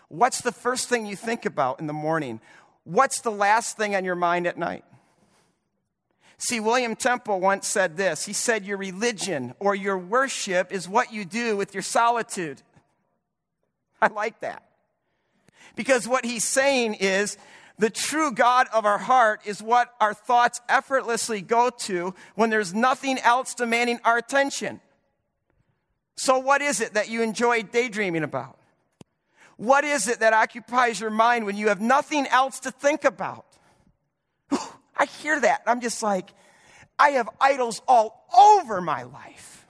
What's 0.09 0.41
the 0.41 0.53
first 0.53 0.89
thing 0.89 1.07
you 1.07 1.17
think 1.17 1.47
about 1.47 1.81
in 1.81 1.87
the 1.87 1.93
morning? 1.93 2.41
What's 2.85 3.21
the 3.21 3.31
last 3.31 3.77
thing 3.77 3.95
on 3.95 4.05
your 4.05 4.17
mind 4.17 4.47
at 4.47 4.59
night? 4.59 4.85
See, 6.39 6.59
William 6.59 6.97
Temple 6.97 7.39
once 7.39 7.69
said 7.69 7.99
this. 7.99 8.25
He 8.25 8.33
said, 8.33 8.65
Your 8.65 8.79
religion 8.79 9.55
or 9.61 9.75
your 9.75 9.99
worship 9.99 10.73
is 10.73 10.89
what 10.89 11.13
you 11.13 11.27
do 11.27 11.57
with 11.57 11.75
your 11.75 11.83
solitude. 11.83 12.63
I 14.01 14.09
like 14.09 14.41
that. 14.41 14.65
Because 15.77 16.07
what 16.09 16.25
he's 16.25 16.45
saying 16.45 16.95
is 16.95 17.37
the 17.79 17.91
true 17.91 18.33
God 18.33 18.67
of 18.75 18.85
our 18.85 18.99
heart 18.99 19.41
is 19.47 19.63
what 19.63 19.95
our 20.01 20.13
thoughts 20.13 20.61
effortlessly 20.69 21.41
go 21.41 21.71
to 21.81 22.15
when 22.35 22.51
there's 22.51 22.75
nothing 22.75 23.19
else 23.19 23.55
demanding 23.55 23.99
our 24.05 24.19
attention. 24.19 24.81
So, 26.17 26.39
what 26.39 26.61
is 26.61 26.83
it 26.83 26.95
that 26.95 27.09
you 27.09 27.23
enjoy 27.23 27.63
daydreaming 27.63 28.23
about? 28.23 28.59
What 29.57 29.85
is 29.85 30.09
it 30.09 30.21
that 30.21 30.35
occupies 30.35 31.01
your 31.01 31.11
mind 31.11 31.47
when 31.47 31.57
you 31.57 31.69
have 31.69 31.81
nothing 31.81 32.27
else 32.27 32.61
to 32.61 32.71
think 32.71 33.05
about? 33.05 33.47
I 34.97 35.07
hear 35.23 35.41
that. 35.41 35.63
I'm 35.67 35.81
just 35.81 36.03
like, 36.03 36.31
I 36.99 37.11
have 37.13 37.31
idols 37.41 37.81
all 37.89 38.27
over 38.37 38.83
my 38.83 39.05
life. 39.05 39.67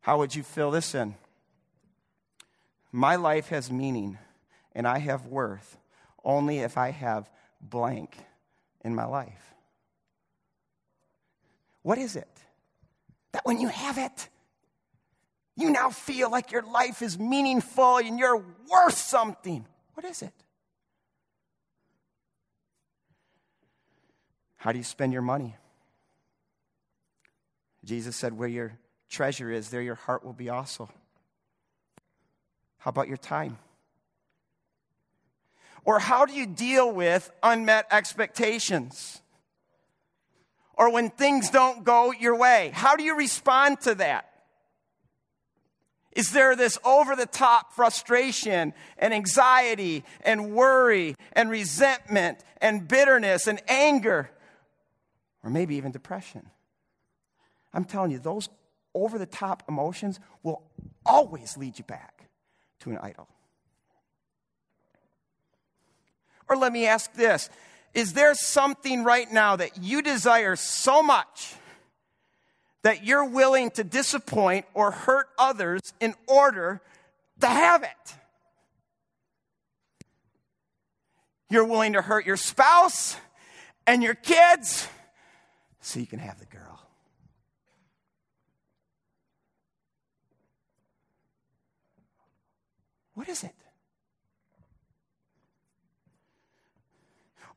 How 0.00 0.18
would 0.18 0.32
you 0.32 0.44
fill 0.44 0.70
this 0.70 0.94
in? 0.94 1.16
My 2.96 3.16
life 3.16 3.50
has 3.50 3.70
meaning 3.70 4.16
and 4.74 4.88
I 4.88 5.00
have 5.00 5.26
worth 5.26 5.76
only 6.24 6.60
if 6.60 6.78
I 6.78 6.92
have 6.92 7.30
blank 7.60 8.16
in 8.82 8.94
my 8.94 9.04
life. 9.04 9.54
What 11.82 11.98
is 11.98 12.16
it? 12.16 12.40
That 13.32 13.44
when 13.44 13.60
you 13.60 13.68
have 13.68 13.98
it, 13.98 14.30
you 15.56 15.68
now 15.68 15.90
feel 15.90 16.30
like 16.30 16.52
your 16.52 16.62
life 16.62 17.02
is 17.02 17.18
meaningful 17.18 17.98
and 17.98 18.18
you're 18.18 18.42
worth 18.72 18.96
something. 18.96 19.66
What 19.92 20.06
is 20.06 20.22
it? 20.22 20.32
How 24.56 24.72
do 24.72 24.78
you 24.78 24.84
spend 24.84 25.12
your 25.12 25.20
money? 25.20 25.54
Jesus 27.84 28.16
said, 28.16 28.32
Where 28.32 28.48
your 28.48 28.78
treasure 29.10 29.50
is, 29.50 29.68
there 29.68 29.82
your 29.82 29.96
heart 29.96 30.24
will 30.24 30.32
be 30.32 30.48
also. 30.48 30.88
How 32.86 32.90
about 32.90 33.08
your 33.08 33.16
time? 33.16 33.58
Or 35.84 35.98
how 35.98 36.24
do 36.24 36.32
you 36.32 36.46
deal 36.46 36.90
with 36.90 37.30
unmet 37.42 37.86
expectations? 37.90 39.20
or 40.76 40.92
when 40.92 41.10
things 41.10 41.50
don't 41.50 41.84
go 41.84 42.12
your 42.12 42.36
way? 42.36 42.70
How 42.74 42.96
do 42.96 43.02
you 43.02 43.16
respond 43.16 43.80
to 43.82 43.94
that? 43.96 44.30
Is 46.12 46.32
there 46.32 46.56
this 46.56 46.78
over 46.84 47.14
the 47.14 47.26
top 47.26 47.72
frustration 47.74 48.72
and 48.98 49.12
anxiety 49.12 50.04
and 50.22 50.52
worry 50.52 51.14
and 51.32 51.50
resentment 51.50 52.38
and 52.60 52.86
bitterness 52.86 53.46
and 53.46 53.60
anger? 53.68 54.30
Or 55.42 55.50
maybe 55.50 55.76
even 55.76 55.92
depression? 55.92 56.50
I'm 57.74 57.84
telling 57.84 58.10
you, 58.10 58.18
those 58.18 58.48
over 58.94 59.18
the 59.18 59.26
top 59.26 59.62
emotions 59.68 60.20
will 60.42 60.62
always 61.04 61.56
lead 61.58 61.78
you 61.78 61.84
back 61.84 62.15
to 62.80 62.90
an 62.90 62.98
idol. 62.98 63.28
Or 66.48 66.56
let 66.56 66.72
me 66.72 66.86
ask 66.86 67.12
this 67.14 67.50
Is 67.94 68.12
there 68.12 68.34
something 68.34 69.04
right 69.04 69.30
now 69.30 69.56
that 69.56 69.78
you 69.82 70.02
desire 70.02 70.56
so 70.56 71.02
much 71.02 71.54
that 72.82 73.04
you're 73.04 73.24
willing 73.24 73.70
to 73.72 73.84
disappoint 73.84 74.66
or 74.74 74.92
hurt 74.92 75.28
others 75.38 75.80
in 76.00 76.14
order 76.26 76.80
to 77.40 77.46
have 77.46 77.82
it? 77.82 78.14
You're 81.48 81.64
willing 81.64 81.92
to 81.92 82.02
hurt 82.02 82.26
your 82.26 82.36
spouse 82.36 83.16
and 83.86 84.02
your 84.02 84.14
kids 84.14 84.88
so 85.80 86.00
you 86.00 86.06
can 86.06 86.18
have 86.18 86.38
the 86.38 86.46
girl. 86.46 86.85
What 93.16 93.30
is 93.30 93.42
it? 93.44 93.54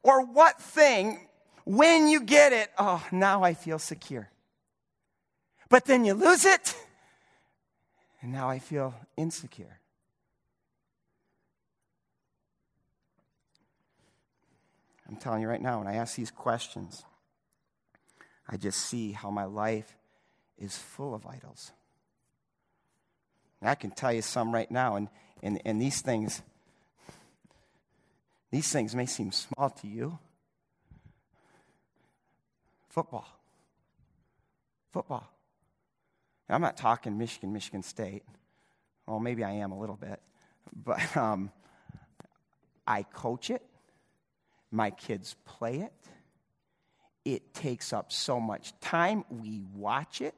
Or 0.01 0.25
what 0.25 0.61
thing, 0.61 1.27
when 1.65 2.07
you 2.07 2.21
get 2.21 2.53
it, 2.53 2.69
oh, 2.77 3.05
now 3.11 3.43
I 3.43 3.53
feel 3.53 3.77
secure. 3.77 4.29
But 5.67 5.83
then 5.83 6.05
you 6.05 6.13
lose 6.13 6.45
it, 6.45 6.75
and 8.21 8.31
now 8.31 8.49
I 8.49 8.59
feel 8.59 8.95
insecure. 9.17 9.79
I'm 15.09 15.17
telling 15.17 15.41
you 15.41 15.49
right 15.49 15.61
now, 15.61 15.79
when 15.79 15.87
I 15.87 15.95
ask 15.95 16.15
these 16.15 16.31
questions, 16.31 17.03
I 18.47 18.55
just 18.55 18.79
see 18.79 19.11
how 19.11 19.29
my 19.29 19.43
life 19.43 19.97
is 20.57 20.77
full 20.77 21.13
of 21.13 21.27
idols. 21.27 21.73
And 23.59 23.69
I 23.69 23.75
can 23.75 23.91
tell 23.91 24.13
you 24.13 24.21
some 24.21 24.53
right 24.53 24.71
now, 24.71 24.95
and, 24.95 25.09
and, 25.41 25.61
and 25.65 25.81
these 25.81 26.01
things, 26.01 26.41
these 28.51 28.71
things 28.71 28.95
may 28.95 29.05
seem 29.05 29.31
small 29.31 29.69
to 29.69 29.87
you. 29.87 30.17
Football. 32.89 33.27
Football. 34.91 35.29
Now, 36.47 36.55
I'm 36.55 36.61
not 36.61 36.77
talking 36.77 37.17
Michigan, 37.17 37.53
Michigan 37.53 37.83
State. 37.83 38.23
Well, 39.05 39.19
maybe 39.19 39.43
I 39.43 39.51
am 39.51 39.71
a 39.71 39.79
little 39.79 39.95
bit. 39.95 40.19
But 40.75 41.15
um, 41.17 41.51
I 42.87 43.03
coach 43.03 43.49
it. 43.49 43.63
My 44.71 44.91
kids 44.91 45.35
play 45.45 45.79
it. 45.81 45.93
It 47.25 47.53
takes 47.53 47.93
up 47.93 48.11
so 48.11 48.39
much 48.39 48.73
time. 48.79 49.23
We 49.29 49.61
watch 49.75 50.21
it. 50.21 50.35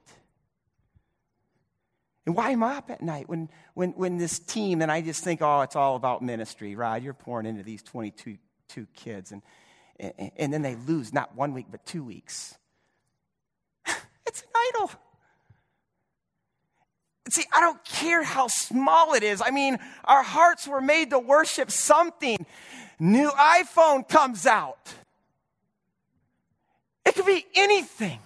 And 2.26 2.36
why 2.36 2.52
am 2.52 2.64
I 2.64 2.76
up 2.76 2.92
at 2.92 3.02
night 3.02 3.28
when, 3.28 3.50
when, 3.74 3.92
when 3.92 4.18
this 4.18 4.38
team, 4.38 4.82
and 4.82 4.92
I 4.92 5.02
just 5.02 5.24
think, 5.24 5.42
oh, 5.42 5.62
it's 5.62 5.76
all 5.76 5.96
about 5.96 6.22
ministry, 6.22 6.76
Rod. 6.76 7.04
You're 7.04 7.14
pouring 7.14 7.48
into 7.48 7.64
these 7.64 7.82
22 7.82 8.38
two 8.74 8.88
kids, 8.96 9.32
and, 9.32 9.42
and, 10.00 10.32
and 10.38 10.54
then 10.54 10.62
they 10.62 10.76
lose 10.76 11.14
not 11.14 11.36
one 11.36 11.54
week, 11.54 11.68
but 11.70 11.86
two 11.86 12.04
weeks. 12.04 12.58
it's 14.26 14.42
an 14.42 14.48
idol. 14.76 14.92
See, 17.32 17.44
I 17.54 17.62
don't 17.62 17.84
care 17.86 18.24
how 18.24 18.48
small 18.48 19.14
it 19.14 19.24
is. 19.24 19.42
I 19.46 19.52
mean, 19.52 19.78
our 20.06 20.24
hearts 20.24 20.68
were 20.68 20.82
made 20.82 21.12
to 21.12 21.20
worship 21.20 21.72
something. 21.72 22.46
New 23.00 23.30
iPhone 23.30 24.08
comes 24.08 24.46
out. 24.46 24.94
It 27.06 27.16
could 27.16 27.26
be 27.26 27.46
anything. 27.56 28.20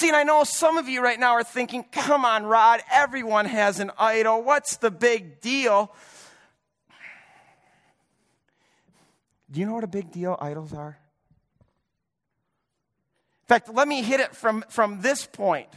See, 0.00 0.08
and 0.08 0.16
I 0.16 0.22
know 0.22 0.44
some 0.44 0.78
of 0.78 0.88
you 0.88 1.02
right 1.02 1.20
now 1.20 1.32
are 1.32 1.44
thinking, 1.44 1.84
come 1.92 2.24
on, 2.24 2.46
Rod, 2.46 2.80
everyone 2.90 3.44
has 3.44 3.80
an 3.80 3.90
idol. 3.98 4.42
What's 4.42 4.78
the 4.78 4.90
big 4.90 5.42
deal? 5.42 5.94
Do 9.50 9.60
you 9.60 9.66
know 9.66 9.74
what 9.74 9.84
a 9.84 9.88
big 9.88 10.10
deal 10.10 10.38
idols 10.40 10.72
are? 10.72 10.96
In 13.42 13.46
fact, 13.46 13.74
let 13.74 13.86
me 13.86 14.00
hit 14.02 14.20
it 14.20 14.34
from, 14.34 14.64
from 14.70 15.02
this 15.02 15.26
point. 15.26 15.68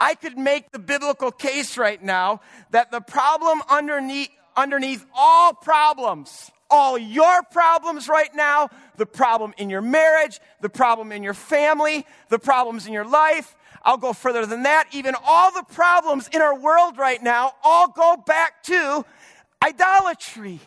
I 0.00 0.14
could 0.14 0.38
make 0.38 0.70
the 0.70 0.78
biblical 0.78 1.30
case 1.30 1.76
right 1.76 2.02
now 2.02 2.40
that 2.70 2.90
the 2.90 3.02
problem 3.02 3.60
underneath, 3.68 4.30
underneath 4.56 5.04
all 5.14 5.52
problems 5.52 6.50
all 6.72 6.98
your 6.98 7.42
problems 7.52 8.08
right 8.08 8.34
now 8.34 8.70
the 8.96 9.06
problem 9.06 9.54
in 9.56 9.70
your 9.70 9.80
marriage, 9.80 10.40
the 10.60 10.68
problem 10.68 11.12
in 11.12 11.22
your 11.22 11.34
family, 11.34 12.06
the 12.28 12.38
problems 12.38 12.86
in 12.86 12.92
your 12.92 13.04
life. 13.04 13.56
I'll 13.82 13.96
go 13.96 14.12
further 14.12 14.46
than 14.46 14.62
that. 14.62 14.86
Even 14.92 15.14
all 15.24 15.50
the 15.52 15.64
problems 15.64 16.28
in 16.28 16.40
our 16.40 16.58
world 16.58 16.98
right 16.98 17.22
now 17.22 17.52
all 17.64 17.88
go 17.88 18.16
back 18.16 18.62
to 18.64 19.04
idolatry. 19.64 20.60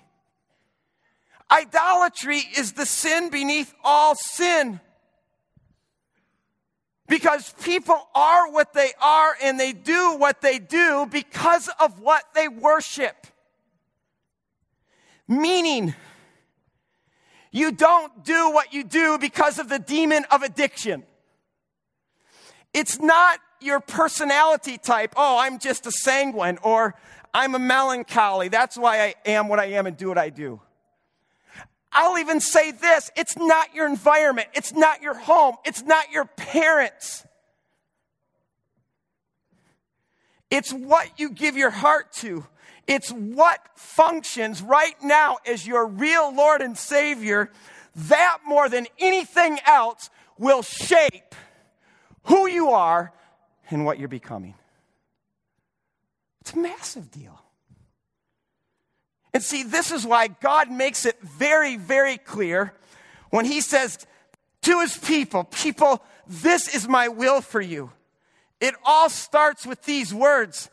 Idolatry 1.49 2.41
is 2.57 2.73
the 2.73 2.85
sin 2.85 3.29
beneath 3.29 3.73
all 3.83 4.15
sin. 4.15 4.79
Because 7.07 7.53
people 7.61 8.09
are 8.15 8.51
what 8.51 8.73
they 8.73 8.91
are 9.01 9.35
and 9.43 9.59
they 9.59 9.71
do 9.71 10.17
what 10.17 10.41
they 10.41 10.57
do 10.57 11.07
because 11.09 11.69
of 11.79 11.99
what 11.99 12.23
they 12.33 12.47
worship. 12.47 13.27
Meaning, 15.27 15.95
you 17.51 17.71
don't 17.71 18.23
do 18.23 18.51
what 18.51 18.73
you 18.73 18.83
do 18.83 19.17
because 19.17 19.59
of 19.59 19.69
the 19.69 19.79
demon 19.79 20.25
of 20.29 20.43
addiction. 20.43 21.03
It's 22.73 22.99
not 22.99 23.39
your 23.61 23.79
personality 23.79 24.77
type. 24.77 25.13
Oh, 25.15 25.37
I'm 25.39 25.59
just 25.59 25.85
a 25.87 25.91
sanguine 25.91 26.59
or 26.61 26.95
I'm 27.33 27.55
a 27.55 27.59
melancholy. 27.59 28.49
That's 28.49 28.77
why 28.77 29.01
I 29.01 29.15
am 29.25 29.47
what 29.47 29.59
I 29.59 29.65
am 29.65 29.87
and 29.87 29.95
do 29.97 30.09
what 30.09 30.17
I 30.17 30.29
do. 30.29 30.61
I'll 31.91 32.17
even 32.17 32.41
say 32.41 32.71
this 32.71 33.09
it's 33.15 33.37
not 33.37 33.73
your 33.73 33.87
environment, 33.87 34.49
it's 34.53 34.73
not 34.73 35.01
your 35.01 35.13
home, 35.13 35.55
it's 35.63 35.81
not 35.81 36.11
your 36.11 36.25
parents. 36.25 37.25
It's 40.51 40.71
what 40.71 41.19
you 41.19 41.31
give 41.31 41.57
your 41.57 41.71
heart 41.71 42.13
to. 42.17 42.45
It's 42.87 43.09
what 43.09 43.59
functions 43.75 44.61
right 44.61 44.95
now 45.01 45.37
as 45.45 45.65
your 45.65 45.87
real 45.87 46.33
Lord 46.33 46.61
and 46.61 46.77
Savior. 46.77 47.49
That 47.95 48.39
more 48.45 48.69
than 48.69 48.87
anything 48.99 49.59
else 49.65 50.09
will 50.37 50.61
shape 50.61 51.33
who 52.23 52.47
you 52.47 52.69
are 52.69 53.13
and 53.69 53.85
what 53.85 53.97
you're 53.97 54.07
becoming. 54.07 54.55
It's 56.41 56.53
a 56.53 56.59
massive 56.59 57.09
deal. 57.09 57.41
And 59.33 59.41
see, 59.41 59.63
this 59.63 59.91
is 59.91 60.05
why 60.05 60.27
God 60.27 60.71
makes 60.71 61.05
it 61.05 61.19
very, 61.21 61.75
very 61.75 62.17
clear 62.17 62.73
when 63.31 63.45
He 63.45 63.61
says 63.61 64.05
to 64.61 64.79
His 64.81 64.95
people, 64.97 65.45
People, 65.45 66.03
this 66.27 66.73
is 66.73 66.87
my 66.87 67.07
will 67.07 67.41
for 67.41 67.61
you. 67.61 67.91
It 68.61 68.75
all 68.85 69.09
starts 69.09 69.65
with 69.65 69.83
these 69.83 70.13
words 70.13 70.69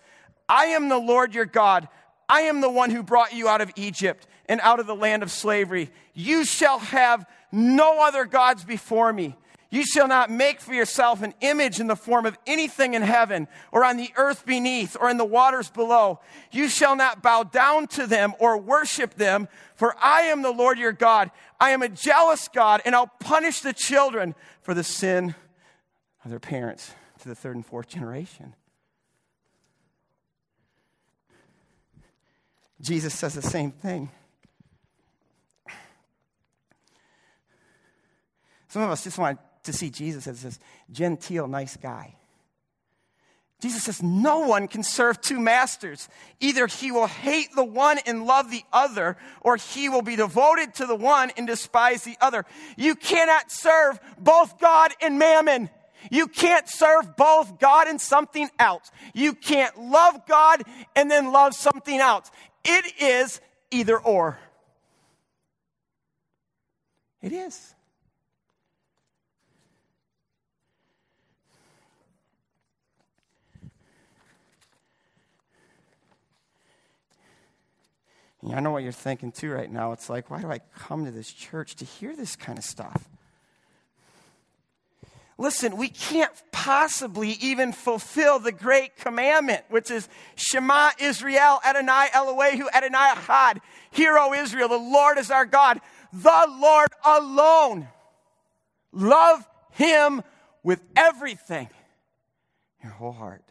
I 0.48 0.66
am 0.66 0.88
the 0.88 0.98
Lord 0.98 1.34
your 1.34 1.46
God 1.46 1.88
I 2.32 2.42
am 2.42 2.62
the 2.62 2.70
one 2.70 2.88
who 2.88 3.02
brought 3.02 3.34
you 3.34 3.46
out 3.46 3.60
of 3.60 3.70
Egypt 3.76 4.26
and 4.46 4.58
out 4.62 4.80
of 4.80 4.86
the 4.86 4.94
land 4.94 5.22
of 5.22 5.30
slavery. 5.30 5.90
You 6.14 6.46
shall 6.46 6.78
have 6.78 7.26
no 7.52 8.02
other 8.02 8.24
gods 8.24 8.64
before 8.64 9.12
me. 9.12 9.36
You 9.68 9.84
shall 9.84 10.08
not 10.08 10.30
make 10.30 10.58
for 10.58 10.72
yourself 10.72 11.20
an 11.20 11.34
image 11.42 11.78
in 11.78 11.88
the 11.88 11.94
form 11.96 12.24
of 12.24 12.38
anything 12.46 12.94
in 12.94 13.02
heaven 13.02 13.48
or 13.70 13.84
on 13.84 13.98
the 13.98 14.10
earth 14.16 14.46
beneath 14.46 14.96
or 14.98 15.10
in 15.10 15.18
the 15.18 15.26
waters 15.26 15.68
below. 15.68 16.20
You 16.50 16.70
shall 16.70 16.96
not 16.96 17.22
bow 17.22 17.42
down 17.42 17.86
to 17.88 18.06
them 18.06 18.32
or 18.38 18.56
worship 18.56 19.12
them, 19.16 19.46
for 19.74 19.94
I 20.02 20.22
am 20.22 20.40
the 20.40 20.52
Lord 20.52 20.78
your 20.78 20.92
God. 20.92 21.30
I 21.60 21.72
am 21.72 21.82
a 21.82 21.88
jealous 21.90 22.48
God, 22.48 22.80
and 22.86 22.94
I'll 22.94 23.12
punish 23.20 23.60
the 23.60 23.74
children 23.74 24.34
for 24.62 24.72
the 24.72 24.84
sin 24.84 25.34
of 26.24 26.30
their 26.30 26.40
parents 26.40 26.94
to 27.20 27.28
the 27.28 27.34
third 27.34 27.56
and 27.56 27.66
fourth 27.66 27.88
generation. 27.88 28.54
Jesus 32.82 33.14
says 33.14 33.34
the 33.34 33.42
same 33.42 33.70
thing. 33.70 34.10
Some 38.68 38.82
of 38.82 38.90
us 38.90 39.04
just 39.04 39.18
want 39.18 39.38
to 39.64 39.72
see 39.72 39.90
Jesus 39.90 40.26
as 40.26 40.42
this 40.42 40.58
genteel, 40.90 41.46
nice 41.46 41.76
guy. 41.76 42.16
Jesus 43.60 43.84
says, 43.84 44.02
No 44.02 44.40
one 44.40 44.66
can 44.66 44.82
serve 44.82 45.20
two 45.20 45.38
masters. 45.38 46.08
Either 46.40 46.66
he 46.66 46.90
will 46.90 47.06
hate 47.06 47.54
the 47.54 47.62
one 47.62 47.98
and 48.06 48.26
love 48.26 48.50
the 48.50 48.64
other, 48.72 49.16
or 49.40 49.56
he 49.56 49.88
will 49.88 50.02
be 50.02 50.16
devoted 50.16 50.74
to 50.74 50.86
the 50.86 50.96
one 50.96 51.30
and 51.36 51.46
despise 51.46 52.02
the 52.02 52.16
other. 52.20 52.44
You 52.76 52.96
cannot 52.96 53.52
serve 53.52 54.00
both 54.18 54.58
God 54.58 54.92
and 55.00 55.16
mammon. 55.16 55.70
You 56.10 56.26
can't 56.26 56.68
serve 56.68 57.16
both 57.16 57.60
God 57.60 57.86
and 57.86 58.00
something 58.00 58.48
else. 58.58 58.90
You 59.14 59.34
can't 59.34 59.78
love 59.78 60.26
God 60.26 60.62
and 60.96 61.08
then 61.08 61.30
love 61.30 61.54
something 61.54 62.00
else. 62.00 62.30
It 62.64 63.00
is 63.00 63.40
either 63.70 63.98
or. 63.98 64.38
It 67.20 67.32
is. 67.32 67.74
I 78.50 78.58
know 78.60 78.72
what 78.72 78.82
you're 78.82 78.90
thinking 78.90 79.30
too 79.30 79.52
right 79.52 79.70
now. 79.70 79.92
It's 79.92 80.10
like, 80.10 80.30
why 80.30 80.40
do 80.40 80.50
I 80.50 80.58
come 80.76 81.04
to 81.04 81.12
this 81.12 81.32
church 81.32 81.76
to 81.76 81.84
hear 81.84 82.16
this 82.16 82.34
kind 82.34 82.58
of 82.58 82.64
stuff? 82.64 83.08
Listen, 85.42 85.76
we 85.76 85.88
can't 85.88 86.30
possibly 86.52 87.30
even 87.40 87.72
fulfill 87.72 88.38
the 88.38 88.52
great 88.52 88.94
commandment, 88.94 89.64
which 89.70 89.90
is 89.90 90.08
Shema 90.36 90.90
Israel, 91.00 91.58
Adonai 91.66 92.06
Eloheinu, 92.14 92.66
Adonai 92.72 93.14
Echad. 93.16 93.58
Hear, 93.90 94.16
O 94.18 94.34
Israel, 94.34 94.68
the 94.68 94.76
Lord 94.78 95.18
is 95.18 95.32
our 95.32 95.44
God, 95.44 95.80
the 96.12 96.46
Lord 96.48 96.90
alone. 97.04 97.88
Love 98.92 99.44
him 99.72 100.22
with 100.62 100.80
everything 100.94 101.68
your 102.80 102.92
whole 102.92 103.10
heart, 103.10 103.42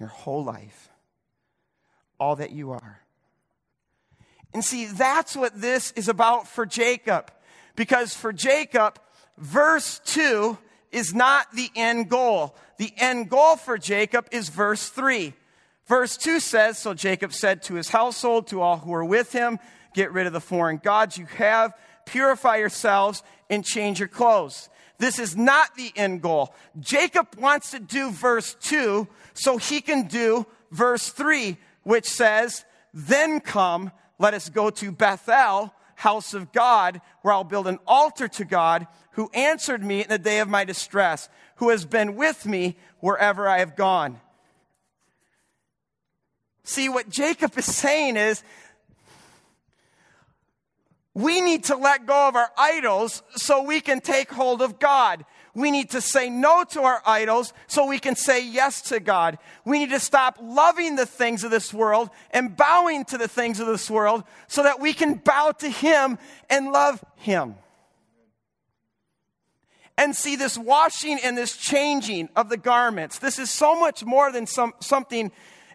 your 0.00 0.08
whole 0.08 0.42
life, 0.42 0.88
all 2.18 2.34
that 2.34 2.50
you 2.50 2.72
are. 2.72 3.00
And 4.52 4.64
see, 4.64 4.86
that's 4.86 5.36
what 5.36 5.60
this 5.60 5.92
is 5.92 6.08
about 6.08 6.48
for 6.48 6.66
Jacob. 6.66 7.30
Because 7.76 8.12
for 8.12 8.32
Jacob, 8.32 8.98
verse 9.42 10.00
2 10.06 10.56
is 10.92 11.14
not 11.14 11.52
the 11.52 11.70
end 11.74 12.08
goal. 12.08 12.54
The 12.78 12.92
end 12.96 13.28
goal 13.28 13.56
for 13.56 13.76
Jacob 13.76 14.26
is 14.30 14.48
verse 14.48 14.88
3. 14.88 15.34
Verse 15.86 16.16
2 16.16 16.40
says 16.40 16.78
So 16.78 16.94
Jacob 16.94 17.32
said 17.32 17.62
to 17.64 17.74
his 17.74 17.90
household, 17.90 18.46
to 18.48 18.62
all 18.62 18.78
who 18.78 18.94
are 18.94 19.04
with 19.04 19.32
him, 19.32 19.58
Get 19.94 20.12
rid 20.12 20.26
of 20.26 20.32
the 20.32 20.40
foreign 20.40 20.78
gods 20.78 21.18
you 21.18 21.26
have, 21.26 21.74
purify 22.06 22.56
yourselves, 22.56 23.22
and 23.50 23.62
change 23.62 23.98
your 23.98 24.08
clothes. 24.08 24.70
This 24.98 25.18
is 25.18 25.36
not 25.36 25.74
the 25.74 25.92
end 25.96 26.22
goal. 26.22 26.54
Jacob 26.80 27.26
wants 27.36 27.72
to 27.72 27.80
do 27.80 28.10
verse 28.10 28.56
2 28.62 29.06
so 29.34 29.58
he 29.58 29.80
can 29.80 30.06
do 30.06 30.46
verse 30.70 31.10
3, 31.10 31.58
which 31.82 32.06
says, 32.06 32.64
Then 32.94 33.40
come 33.40 33.90
let 34.18 34.34
us 34.34 34.48
go 34.48 34.70
to 34.70 34.92
Bethel, 34.92 35.74
house 36.02 36.34
of 36.34 36.50
God, 36.50 37.00
where 37.20 37.32
I'll 37.32 37.44
build 37.44 37.68
an 37.68 37.78
altar 37.86 38.26
to 38.26 38.44
God, 38.44 38.88
who 39.12 39.30
answered 39.32 39.84
me 39.84 40.02
in 40.02 40.08
the 40.08 40.18
day 40.18 40.40
of 40.40 40.48
my 40.48 40.64
distress, 40.64 41.28
who 41.56 41.68
has 41.68 41.84
been 41.84 42.16
with 42.16 42.44
me 42.44 42.76
wherever 42.98 43.48
I 43.48 43.58
have 43.60 43.76
gone. 43.76 44.20
See, 46.64 46.88
what 46.88 47.08
Jacob 47.08 47.56
is 47.56 47.66
saying 47.66 48.16
is, 48.16 48.42
we 51.14 51.40
need 51.40 51.64
to 51.64 51.76
let 51.76 52.04
go 52.04 52.26
of 52.28 52.34
our 52.34 52.50
idols 52.58 53.22
so 53.36 53.62
we 53.62 53.80
can 53.80 54.00
take 54.00 54.30
hold 54.32 54.60
of 54.60 54.80
God. 54.80 55.24
We 55.54 55.70
need 55.70 55.90
to 55.90 56.00
say 56.00 56.30
no 56.30 56.64
to 56.70 56.82
our 56.82 57.02
idols 57.04 57.52
so 57.66 57.86
we 57.86 57.98
can 57.98 58.16
say 58.16 58.46
yes 58.46 58.80
to 58.82 59.00
God. 59.00 59.38
We 59.66 59.78
need 59.78 59.90
to 59.90 60.00
stop 60.00 60.38
loving 60.40 60.96
the 60.96 61.04
things 61.04 61.44
of 61.44 61.50
this 61.50 61.74
world 61.74 62.08
and 62.30 62.56
bowing 62.56 63.04
to 63.06 63.18
the 63.18 63.28
things 63.28 63.60
of 63.60 63.66
this 63.66 63.90
world 63.90 64.24
so 64.48 64.62
that 64.62 64.80
we 64.80 64.94
can 64.94 65.14
bow 65.14 65.52
to 65.58 65.68
Him 65.68 66.18
and 66.48 66.72
love 66.72 67.04
Him. 67.16 67.56
And 69.98 70.16
see 70.16 70.36
this 70.36 70.56
washing 70.56 71.18
and 71.22 71.36
this 71.36 71.54
changing 71.54 72.30
of 72.34 72.48
the 72.48 72.56
garments. 72.56 73.18
This 73.18 73.38
is 73.38 73.50
so 73.50 73.78
much 73.78 74.04
more 74.04 74.32
than 74.32 74.46
some, 74.46 74.72
something 74.80 75.30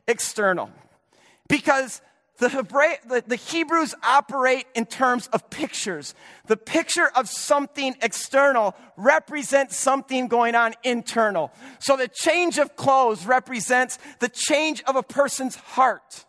external. 0.08 0.72
Because 1.48 2.02
the, 2.38 2.50
Hebrew, 2.50 2.92
the, 3.08 3.24
the, 3.26 3.36
Hebrews 3.36 3.96
operate 4.04 4.68
in 4.76 4.86
terms 4.86 5.28
of 5.34 5.50
pictures. 5.50 6.14
The 6.46 6.58
picture 6.58 7.10
of 7.16 7.28
something 7.28 7.96
external 8.02 8.76
represents 8.96 9.76
something 9.76 10.28
going 10.28 10.54
on 10.54 10.76
internal. 10.84 11.52
So 11.80 11.98
the 11.98 12.08
change 12.08 12.60
of 12.60 12.76
clothes 12.76 13.26
represents 13.26 13.98
the 14.20 14.30
change 14.30 14.84
of 14.84 14.96
a 14.96 15.04
person's 15.04 15.56
heart. 15.56 16.26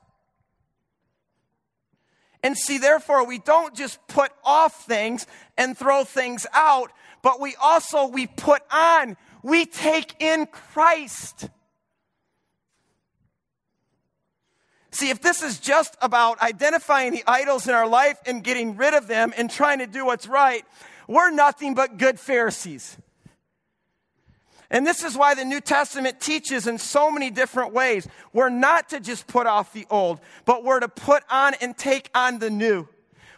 And 2.42 2.56
see, 2.56 2.78
therefore, 2.78 3.26
we 3.26 3.38
don't 3.38 3.74
just 3.74 3.98
put 4.06 4.32
off 4.44 4.86
things 4.86 5.26
and 5.58 5.76
throw 5.76 6.04
things 6.04 6.46
out, 6.54 6.90
but 7.20 7.40
we 7.40 7.54
also, 7.60 8.06
we 8.06 8.26
put 8.26 8.62
on, 8.72 9.16
we 9.42 9.66
take 9.66 10.14
in 10.20 10.46
Christ. 10.46 11.50
See, 14.98 15.10
if 15.10 15.22
this 15.22 15.44
is 15.44 15.60
just 15.60 15.96
about 16.02 16.42
identifying 16.42 17.12
the 17.12 17.22
idols 17.24 17.68
in 17.68 17.72
our 17.72 17.86
life 17.86 18.18
and 18.26 18.42
getting 18.42 18.76
rid 18.76 18.94
of 18.94 19.06
them 19.06 19.32
and 19.36 19.48
trying 19.48 19.78
to 19.78 19.86
do 19.86 20.04
what's 20.04 20.26
right, 20.26 20.64
we're 21.06 21.30
nothing 21.30 21.76
but 21.76 21.98
good 21.98 22.18
Pharisees. 22.18 22.96
And 24.70 24.84
this 24.84 25.04
is 25.04 25.16
why 25.16 25.36
the 25.36 25.44
New 25.44 25.60
Testament 25.60 26.20
teaches 26.20 26.66
in 26.66 26.78
so 26.78 27.12
many 27.12 27.30
different 27.30 27.72
ways. 27.72 28.08
We're 28.32 28.48
not 28.48 28.88
to 28.88 28.98
just 28.98 29.28
put 29.28 29.46
off 29.46 29.72
the 29.72 29.86
old, 29.88 30.18
but 30.44 30.64
we're 30.64 30.80
to 30.80 30.88
put 30.88 31.22
on 31.30 31.54
and 31.60 31.78
take 31.78 32.10
on 32.12 32.40
the 32.40 32.50
new. 32.50 32.88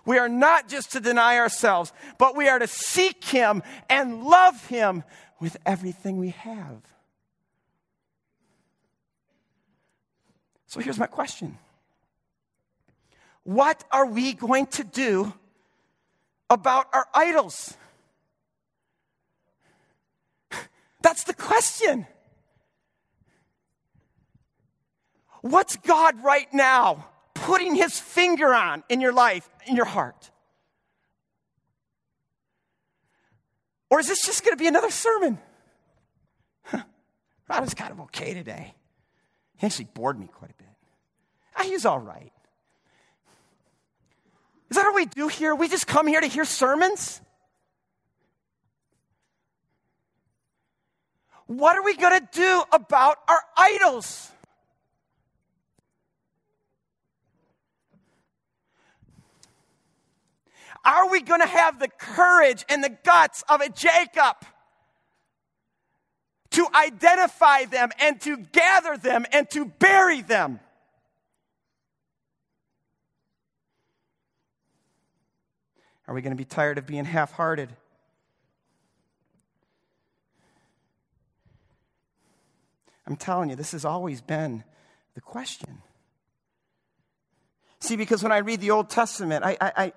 We 0.07 0.17
are 0.17 0.31
not 0.31 0.67
just 0.67 0.93
to 0.93 1.01
deny 1.01 1.37
ourselves, 1.37 1.93
but 2.17 2.35
we 2.35 2.49
are 2.49 2.59
to 2.59 2.69
seek 2.69 3.23
Him 3.23 3.63
and 3.91 4.25
love 4.25 4.67
Him 4.69 5.05
with 5.41 5.59
everything 5.67 6.17
we 6.17 6.31
have. 6.31 6.81
So 10.71 10.79
here's 10.79 10.99
my 11.01 11.09
question 11.09 11.59
What 13.43 13.83
are 13.91 14.07
we 14.07 14.35
going 14.35 14.69
to 14.69 14.85
do 14.85 15.33
about 16.49 16.87
our 16.93 17.09
idols? 17.13 17.77
That's 21.03 21.25
the 21.25 21.35
question. 21.35 22.07
What's 25.43 25.75
God 25.75 26.23
right 26.23 26.47
now 26.55 27.07
putting 27.35 27.75
his 27.75 27.99
finger 27.99 28.55
on 28.55 28.85
in 28.89 29.01
your 29.01 29.13
life, 29.13 29.49
in 29.67 29.75
your 29.75 29.87
heart? 29.87 30.31
Or 33.89 33.99
is 33.99 34.07
this 34.07 34.25
just 34.25 34.45
going 34.45 34.57
to 34.57 34.63
be 34.63 34.69
another 34.69 34.91
sermon? 34.91 35.39
Huh. 36.63 36.85
I 37.49 37.59
was 37.59 37.75
kind 37.75 37.91
of 37.91 37.99
okay 38.03 38.33
today. 38.33 38.75
He 39.61 39.67
actually 39.67 39.89
bored 39.93 40.19
me 40.19 40.27
quite 40.27 40.51
a 40.51 40.55
bit. 40.55 40.69
Ah, 41.55 41.65
he's 41.65 41.85
all 41.85 41.99
right. 41.99 42.33
Is 44.71 44.77
that 44.79 44.85
what 44.85 44.95
we 44.95 45.05
do 45.05 45.29
here? 45.29 45.55
We 45.55 45.69
just 45.69 45.87
come 45.87 46.07
here 46.07 46.21
to 46.21 46.27
hear 46.27 46.47
sermons? 46.47 47.21
What 51.47 51.77
are 51.77 51.83
we 51.83 51.95
going 51.95 52.19
to 52.19 52.29
do 52.33 52.63
about 52.73 53.19
our 53.29 53.43
idols? 53.55 54.31
Are 60.87 61.11
we 61.11 61.21
going 61.21 61.43
to 61.43 61.47
have 61.47 61.79
the 61.79 61.89
courage 61.89 62.65
and 62.71 62.83
the 62.83 62.97
guts 63.05 63.45
of 63.47 63.61
a 63.61 63.69
Jacob? 63.69 64.37
To 66.51 66.67
identify 66.75 67.65
them 67.65 67.91
and 68.01 68.21
to 68.23 68.37
gather 68.37 68.97
them 68.97 69.25
and 69.33 69.49
to 69.51 69.65
bury 69.65 70.23
them. 70.23 70.61
Are 76.09 76.15
we 76.15 76.23
going 76.23 76.33
to 76.33 76.37
be 76.37 76.45
tired 76.45 76.77
of 76.77 76.87
being 76.87 77.05
half 77.05 77.33
hearted? 77.33 77.69
I'm 83.07 83.17
telling 83.17 83.51
you, 83.51 83.57
this 83.57 83.73
has 83.73 83.85
always 83.85 84.21
been 84.21 84.65
the 85.15 85.21
question. 85.21 85.83
See, 87.81 87.97
because 87.97 88.23
when 88.23 88.33
I 88.33 88.39
read 88.39 88.61
the 88.61 88.73
Old 88.73 88.91
Testament, 88.91 89.45
I, 89.45 89.57
I, 89.61 89.73
I 89.77 89.93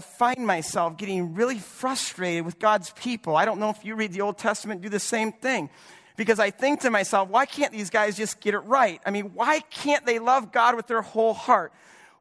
find 0.00 0.46
myself 0.46 0.96
getting 0.96 1.34
really 1.34 1.58
frustrated 1.58 2.46
with 2.46 2.58
God's 2.58 2.90
people. 2.92 3.36
I 3.36 3.44
don't 3.44 3.60
know 3.60 3.70
if 3.70 3.84
you 3.84 3.94
read 3.94 4.12
the 4.12 4.22
Old 4.22 4.38
Testament, 4.38 4.80
do 4.80 4.88
the 4.88 4.98
same 4.98 5.32
thing. 5.32 5.68
Because 6.16 6.38
I 6.38 6.50
think 6.50 6.80
to 6.80 6.90
myself, 6.90 7.28
why 7.28 7.46
can't 7.46 7.72
these 7.72 7.90
guys 7.90 8.16
just 8.16 8.40
get 8.40 8.54
it 8.54 8.60
right? 8.60 9.00
I 9.04 9.10
mean, 9.10 9.32
why 9.34 9.60
can't 9.60 10.04
they 10.06 10.18
love 10.18 10.52
God 10.52 10.76
with 10.76 10.86
their 10.86 11.02
whole 11.02 11.34
heart? 11.34 11.72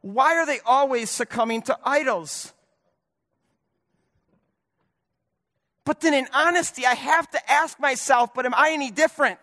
Why 0.01 0.37
are 0.37 0.45
they 0.45 0.59
always 0.65 1.09
succumbing 1.09 1.63
to 1.63 1.77
idols? 1.83 2.53
But 5.85 6.01
then 6.01 6.13
in 6.13 6.27
honesty, 6.33 6.85
I 6.85 6.93
have 6.93 7.29
to 7.31 7.51
ask 7.51 7.79
myself, 7.79 8.33
but 8.33 8.45
am 8.45 8.53
I 8.55 8.71
any 8.71 8.91
different? 8.91 9.39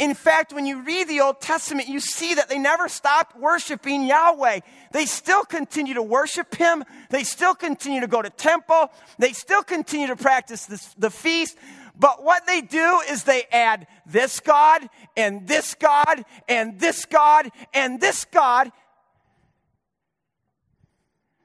In 0.00 0.14
fact, 0.14 0.54
when 0.54 0.64
you 0.64 0.80
read 0.80 1.08
the 1.08 1.20
Old 1.20 1.42
Testament, 1.42 1.86
you 1.86 2.00
see 2.00 2.32
that 2.32 2.48
they 2.48 2.58
never 2.58 2.88
stopped 2.88 3.38
worshiping 3.38 4.06
Yahweh. 4.06 4.60
They 4.92 5.04
still 5.04 5.44
continue 5.44 5.92
to 5.92 6.02
worship 6.02 6.54
Him. 6.54 6.84
They 7.10 7.22
still 7.22 7.54
continue 7.54 8.00
to 8.00 8.06
go 8.06 8.22
to 8.22 8.30
temple. 8.30 8.90
They 9.18 9.34
still 9.34 9.62
continue 9.62 10.06
to 10.06 10.16
practice 10.16 10.64
this, 10.64 10.94
the 10.94 11.10
feast. 11.10 11.58
But 11.94 12.24
what 12.24 12.46
they 12.46 12.62
do 12.62 13.02
is 13.10 13.24
they 13.24 13.44
add 13.52 13.88
this 14.06 14.40
God 14.40 14.88
and 15.18 15.46
this 15.46 15.74
God 15.74 16.24
and 16.48 16.80
this 16.80 17.04
God 17.04 17.50
and 17.74 18.00
this 18.00 18.24
God. 18.24 18.72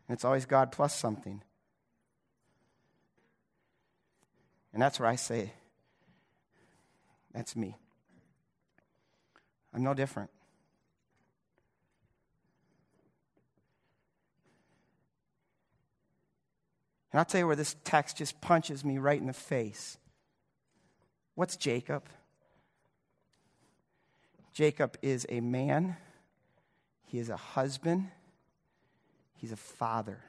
And 0.07 0.15
It's 0.15 0.23
always 0.23 0.45
God 0.45 0.71
plus 0.71 0.97
something. 0.97 1.41
And 4.71 4.81
that's 4.81 4.97
where 4.97 5.09
I 5.09 5.17
say, 5.17 5.51
that's 7.33 7.53
me. 7.53 7.75
I'm 9.75 9.83
no 9.83 9.93
different. 9.93 10.29
And 17.11 17.19
I'll 17.19 17.25
tell 17.25 17.39
you 17.39 17.47
where 17.47 17.57
this 17.57 17.75
text 17.83 18.17
just 18.17 18.39
punches 18.39 18.85
me 18.85 18.97
right 18.97 19.19
in 19.19 19.27
the 19.27 19.33
face. 19.33 19.97
What's 21.35 21.57
Jacob? 21.57 22.05
Jacob 24.53 24.97
is 25.01 25.25
a 25.27 25.41
man, 25.41 25.97
he 27.03 27.19
is 27.19 27.27
a 27.27 27.35
husband, 27.35 28.07
he's 29.35 29.51
a 29.51 29.57
father. 29.57 30.19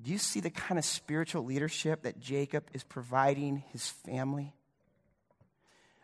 Do 0.00 0.10
you 0.10 0.18
see 0.18 0.40
the 0.40 0.50
kind 0.50 0.80
of 0.80 0.84
spiritual 0.84 1.44
leadership 1.44 2.02
that 2.02 2.18
Jacob 2.18 2.64
is 2.72 2.82
providing 2.82 3.62
his 3.70 3.86
family? 3.86 4.54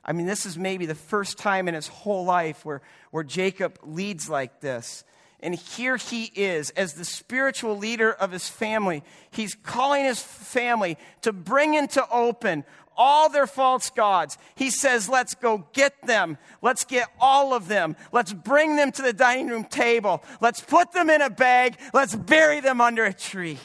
I 0.09 0.13
mean, 0.13 0.25
this 0.25 0.47
is 0.47 0.57
maybe 0.57 0.87
the 0.87 0.95
first 0.95 1.37
time 1.37 1.69
in 1.69 1.75
his 1.75 1.87
whole 1.87 2.25
life 2.25 2.65
where, 2.65 2.81
where 3.11 3.23
Jacob 3.23 3.79
leads 3.83 4.27
like 4.27 4.63
this. 4.63 5.05
And 5.41 5.55
here 5.55 5.99
he 5.99 6.33
is 6.35 6.71
as 6.71 6.95
the 6.95 7.05
spiritual 7.05 7.77
leader 7.77 8.11
of 8.11 8.33
his 8.33 8.49
family. 8.49 9.05
He's 9.31 9.55
calling 9.55 10.07
his 10.07 10.19
family 10.19 10.97
to 11.21 11.33
bring 11.35 11.75
into 11.75 12.03
open 12.09 12.65
all 12.97 13.29
their 13.29 13.47
false 13.47 13.91
gods. 13.91 14.39
He 14.55 14.71
says, 14.71 15.11
Let's 15.11 15.35
go 15.35 15.67
get 15.75 15.93
them. 16.07 16.39
Let's 16.63 16.85
get 16.85 17.09
all 17.21 17.53
of 17.53 17.69
them. 17.69 17.95
Let's 18.11 18.33
bring 18.33 18.77
them 18.77 18.91
to 18.93 19.03
the 19.03 19.13
dining 19.13 19.49
room 19.49 19.65
table. 19.65 20.25
Let's 20.41 20.61
put 20.61 20.91
them 20.93 21.11
in 21.11 21.21
a 21.21 21.31
bag. 21.31 21.77
Let's 21.93 22.17
bury 22.17 22.61
them 22.61 22.81
under 22.81 23.05
a 23.05 23.13
tree. 23.13 23.59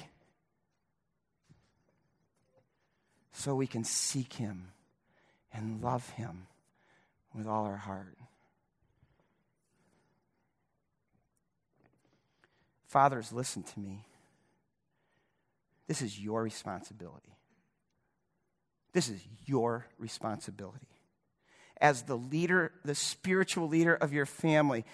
So 3.31 3.55
we 3.55 3.65
can 3.65 3.85
seek 3.85 4.33
him 4.33 4.72
and 5.53 5.81
love 5.81 6.09
him 6.11 6.47
with 7.33 7.47
all 7.47 7.65
our 7.65 7.77
heart. 7.77 8.17
Fathers, 12.87 13.31
listen 13.31 13.63
to 13.63 13.79
me. 13.79 14.05
This 15.87 16.01
is 16.01 16.19
your 16.19 16.43
responsibility. 16.43 17.35
This 18.93 19.09
is 19.09 19.19
your 19.45 19.87
responsibility. 19.97 20.87
As 21.81 22.03
the 22.03 22.15
leader, 22.15 22.71
the 22.85 22.95
spiritual 22.95 23.67
leader 23.67 23.95
of 23.95 24.13
your 24.13 24.27
family, 24.27 24.85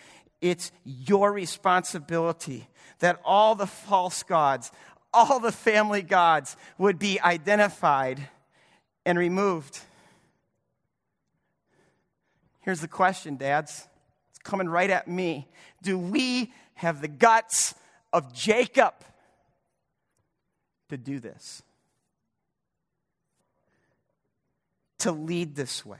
it's 0.42 0.72
your 0.86 1.32
responsibility 1.32 2.68
that 3.00 3.20
all 3.26 3.56
the 3.56 3.68
false 3.68 4.24
gods, 4.24 4.72
all 5.14 5.40
the 5.40 5.52
family 5.52 6.02
gods 6.02 6.56
would 6.78 6.98
be 6.98 7.20
identified 7.20 8.30
and 9.06 9.20
removed. 9.20 9.80
Here's 12.62 12.82
the 12.82 12.88
question, 12.88 13.38
dads. 13.38 13.88
It's 14.32 14.40
coming 14.40 14.68
right 14.68 14.90
at 14.90 15.08
me. 15.08 15.48
Do 15.82 15.98
we 15.98 16.54
have 16.76 17.02
the 17.02 17.08
guts 17.08 17.74
of 18.12 18.34
Jacob 18.34 18.94
to 20.90 20.98
do 20.98 21.20
this, 21.20 21.62
to 25.00 25.12
lead 25.12 25.56
this 25.56 25.86
way, 25.86 26.00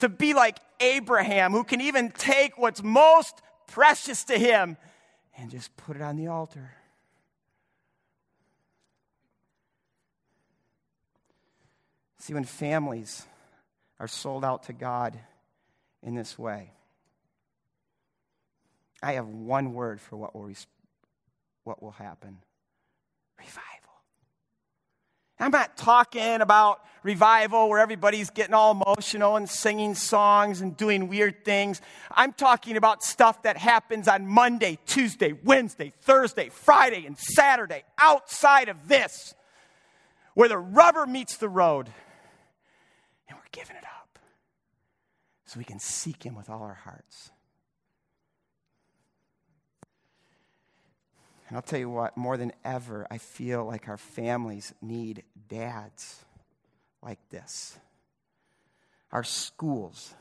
to 0.00 0.08
be 0.08 0.34
like 0.34 0.58
Abraham, 0.80 1.52
who 1.52 1.62
can 1.64 1.80
even 1.80 2.10
take 2.10 2.58
what's 2.58 2.82
most 2.82 3.40
precious 3.68 4.24
to 4.24 4.38
him 4.38 4.76
and 5.36 5.50
just 5.50 5.76
put 5.76 5.96
it 5.96 6.02
on 6.02 6.16
the 6.16 6.26
altar. 6.26 6.72
See, 12.18 12.34
when 12.34 12.44
families 12.44 13.26
are 14.02 14.08
sold 14.08 14.44
out 14.44 14.64
to 14.64 14.72
God 14.72 15.16
in 16.02 16.16
this 16.16 16.36
way, 16.36 16.72
I 19.00 19.12
have 19.12 19.28
one 19.28 19.74
word 19.74 20.00
for 20.00 20.16
what 20.16 20.34
will, 20.34 20.50
what 21.62 21.80
will 21.80 21.92
happen 21.92 22.38
revival. 23.38 23.62
I'm 25.38 25.52
not 25.52 25.76
talking 25.76 26.40
about 26.40 26.80
revival 27.04 27.68
where 27.68 27.78
everybody's 27.78 28.30
getting 28.30 28.54
all 28.54 28.72
emotional 28.72 29.36
and 29.36 29.48
singing 29.48 29.94
songs 29.94 30.60
and 30.60 30.76
doing 30.76 31.06
weird 31.06 31.44
things. 31.44 31.80
I'm 32.10 32.32
talking 32.32 32.76
about 32.76 33.04
stuff 33.04 33.44
that 33.44 33.56
happens 33.56 34.08
on 34.08 34.26
Monday, 34.26 34.80
Tuesday, 34.84 35.32
Wednesday, 35.32 35.92
Thursday, 36.00 36.48
Friday, 36.48 37.06
and 37.06 37.16
Saturday 37.16 37.84
outside 38.00 38.68
of 38.68 38.88
this, 38.88 39.34
where 40.34 40.48
the 40.48 40.58
rubber 40.58 41.06
meets 41.06 41.36
the 41.36 41.48
road 41.48 41.88
giving 43.52 43.76
it 43.76 43.84
up 43.84 44.18
so 45.44 45.58
we 45.58 45.64
can 45.64 45.78
seek 45.78 46.24
Him 46.24 46.34
with 46.34 46.50
all 46.50 46.62
our 46.62 46.74
hearts. 46.74 47.30
And 51.48 51.56
I'll 51.56 51.62
tell 51.62 51.78
you 51.78 51.90
what, 51.90 52.16
more 52.16 52.38
than 52.38 52.52
ever, 52.64 53.06
I 53.10 53.18
feel 53.18 53.66
like 53.66 53.86
our 53.86 53.98
families 53.98 54.72
need 54.80 55.22
dads 55.48 56.24
like 57.02 57.18
this. 57.28 57.76
Our 59.12 59.22
schools, 59.22 60.14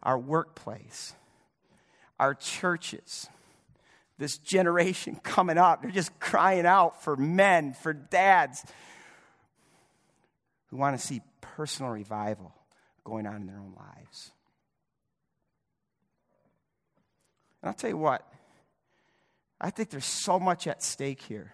our 0.00 0.16
workplace, 0.16 1.14
our 2.20 2.34
churches, 2.34 3.28
this 4.18 4.38
generation 4.38 5.16
coming 5.24 5.58
up, 5.58 5.82
they're 5.82 5.90
just 5.90 6.20
crying 6.20 6.66
out 6.66 7.02
for 7.02 7.16
men, 7.16 7.72
for 7.72 7.92
dads 7.92 8.64
who 10.68 10.76
want 10.76 10.98
to 10.98 11.04
see 11.04 11.20
personal 11.40 11.90
revival 11.90 12.52
going 13.04 13.26
on 13.26 13.36
in 13.36 13.46
their 13.46 13.58
own 13.58 13.74
lives. 13.76 14.32
And 17.62 17.68
I'll 17.68 17.74
tell 17.74 17.90
you 17.90 17.96
what, 17.96 18.26
I 19.60 19.70
think 19.70 19.90
there's 19.90 20.04
so 20.04 20.38
much 20.38 20.66
at 20.66 20.82
stake 20.82 21.20
here. 21.22 21.52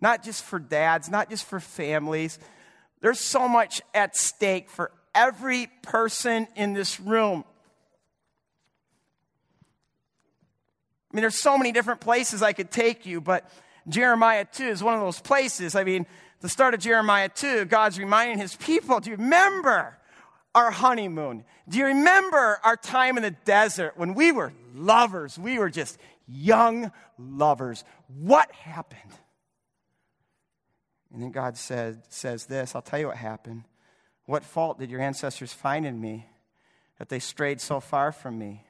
Not 0.00 0.22
just 0.22 0.44
for 0.44 0.58
dads, 0.58 1.08
not 1.08 1.30
just 1.30 1.44
for 1.44 1.60
families. 1.60 2.38
There's 3.00 3.20
so 3.20 3.48
much 3.48 3.82
at 3.94 4.16
stake 4.16 4.68
for 4.68 4.92
every 5.14 5.68
person 5.82 6.46
in 6.56 6.72
this 6.72 7.00
room. 7.00 7.44
I 11.10 11.16
mean, 11.16 11.22
there's 11.22 11.38
so 11.38 11.58
many 11.58 11.72
different 11.72 12.00
places 12.00 12.42
I 12.42 12.52
could 12.52 12.70
take 12.70 13.04
you, 13.04 13.20
but 13.20 13.48
Jeremiah 13.88 14.46
2 14.50 14.64
is 14.64 14.82
one 14.82 14.94
of 14.94 15.00
those 15.00 15.20
places. 15.20 15.74
I 15.74 15.84
mean, 15.84 16.06
the 16.42 16.48
start 16.48 16.74
of 16.74 16.80
Jeremiah 16.80 17.28
2, 17.28 17.66
God's 17.66 17.98
reminding 17.98 18.38
his 18.38 18.56
people, 18.56 19.00
do 19.00 19.10
you 19.10 19.16
remember 19.16 19.96
our 20.54 20.70
honeymoon? 20.70 21.44
Do 21.68 21.78
you 21.78 21.86
remember 21.86 22.60
our 22.64 22.76
time 22.76 23.16
in 23.16 23.22
the 23.22 23.30
desert 23.30 23.96
when 23.96 24.14
we 24.14 24.32
were 24.32 24.52
lovers? 24.74 25.38
We 25.38 25.58
were 25.58 25.70
just 25.70 25.98
young 26.26 26.90
lovers. 27.16 27.84
What 28.08 28.50
happened? 28.52 29.00
And 31.12 31.22
then 31.22 31.30
God 31.30 31.56
said, 31.56 32.02
says 32.08 32.46
this 32.46 32.74
I'll 32.74 32.82
tell 32.82 32.98
you 32.98 33.06
what 33.06 33.16
happened. 33.16 33.64
What 34.24 34.44
fault 34.44 34.78
did 34.78 34.90
your 34.90 35.00
ancestors 35.00 35.52
find 35.52 35.86
in 35.86 36.00
me 36.00 36.26
that 36.98 37.08
they 37.08 37.18
strayed 37.20 37.60
so 37.60 37.80
far 37.80 38.10
from 38.10 38.38
me? 38.38 38.64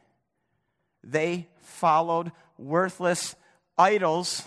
They 1.03 1.49
followed 1.61 2.33
worthless 2.59 3.35
idols 3.79 4.45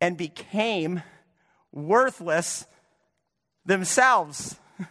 and 0.00 0.16
became 0.16 1.02
worthless 1.76 2.66
themselves. 3.66 4.56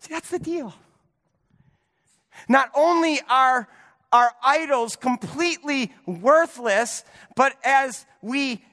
See, 0.00 0.08
that's 0.10 0.30
the 0.30 0.38
deal. 0.38 0.74
Not 2.48 2.70
only 2.74 3.20
are 3.28 3.68
our 4.12 4.32
idols 4.42 4.96
completely 4.96 5.92
worthless, 6.06 7.04
but 7.34 7.54
as 7.62 8.06
we 8.22 8.64